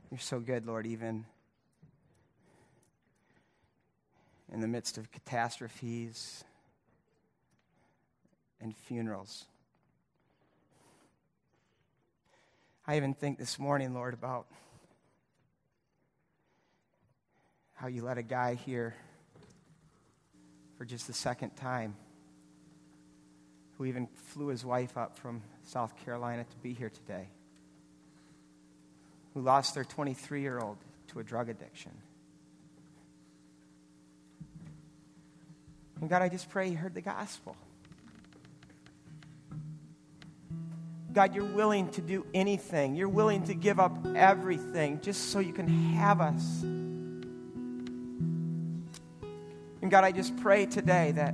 You're 0.10 0.20
so 0.20 0.39
good, 0.39 0.66
Lord, 0.66 0.88
even 0.88 1.26
in 4.51 4.62
the 4.62 4.68
midst 4.68 4.97
of 4.97 5.12
catastrophes 5.12 6.43
and 8.60 8.76
funerals. 8.76 9.45
I 12.88 12.97
even 12.97 13.14
think 13.14 13.38
this 13.38 13.60
morning, 13.60 13.93
Lord, 13.93 14.16
about 14.16 14.47
how 17.76 17.88
you 17.88 18.03
let 18.03 18.18
a 18.18 18.24
guy 18.24 18.55
here 18.55 18.95
for 20.78 20.86
just 20.86 21.05
the 21.05 21.14
second 21.14 21.51
time 21.55 21.95
who 23.80 23.86
even 23.86 24.07
flew 24.13 24.47
his 24.47 24.63
wife 24.63 24.97
up 24.97 25.17
from 25.17 25.41
South 25.63 25.95
Carolina 26.03 26.43
to 26.43 26.57
be 26.57 26.73
here 26.73 26.89
today 26.89 27.30
who 29.34 29.41
lost 29.41 29.73
their 29.73 29.86
23 29.86 30.41
year 30.41 30.59
old 30.59 30.75
to 31.07 31.19
a 31.19 31.23
drug 31.23 31.47
addiction. 31.49 31.91
And 36.01 36.09
God, 36.09 36.21
I 36.21 36.27
just 36.27 36.49
pray 36.49 36.67
you 36.69 36.75
heard 36.75 36.93
the 36.93 37.01
gospel. 37.01 37.55
God, 41.13 41.34
you're 41.34 41.45
willing 41.45 41.89
to 41.91 42.01
do 42.01 42.25
anything. 42.34 42.95
You're 42.95 43.07
willing 43.07 43.43
to 43.45 43.53
give 43.53 43.80
up 43.80 44.05
everything 44.13 44.99
just 45.01 45.32
so 45.32 45.39
you 45.39 45.53
can 45.53 45.67
have 45.93 46.19
us. 46.19 46.61
And 49.82 49.89
God, 49.89 50.03
I 50.03 50.11
just 50.11 50.36
pray 50.38 50.65
today 50.65 51.13
that 51.13 51.34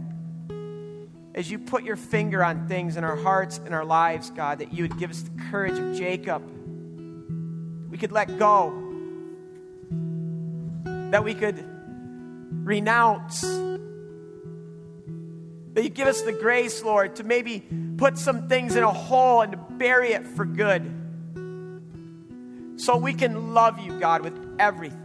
as 1.35 1.51
you 1.51 1.59
put 1.59 1.83
your 1.83 1.97
finger 1.97 2.43
on 2.43 2.67
things 2.67 2.97
in 2.97 3.03
our 3.03 3.15
hearts 3.15 3.61
and 3.63 3.75
our 3.75 3.85
lives, 3.85 4.31
God, 4.31 4.59
that 4.59 4.73
you 4.73 4.85
would 4.85 4.97
give 4.97 5.11
us 5.11 5.21
the 5.21 5.41
courage 5.51 5.77
of 5.77 5.95
Jacob 5.95 6.41
we 7.95 7.99
could 7.99 8.11
let 8.11 8.37
go, 8.37 8.73
that 10.83 11.23
we 11.23 11.33
could 11.33 11.65
renounce. 12.51 13.39
That 13.39 13.79
you 15.81 15.87
give 15.87 16.09
us 16.09 16.21
the 16.21 16.33
grace, 16.33 16.83
Lord, 16.83 17.15
to 17.15 17.23
maybe 17.23 17.63
put 17.95 18.17
some 18.17 18.49
things 18.49 18.75
in 18.75 18.83
a 18.83 18.91
hole 18.91 19.39
and 19.39 19.53
to 19.53 19.57
bury 19.57 20.11
it 20.11 20.27
for 20.27 20.43
good. 20.43 20.91
So 22.75 22.97
we 22.97 23.13
can 23.13 23.53
love 23.53 23.79
you, 23.79 23.97
God, 23.97 24.23
with 24.23 24.37
everything. 24.59 25.04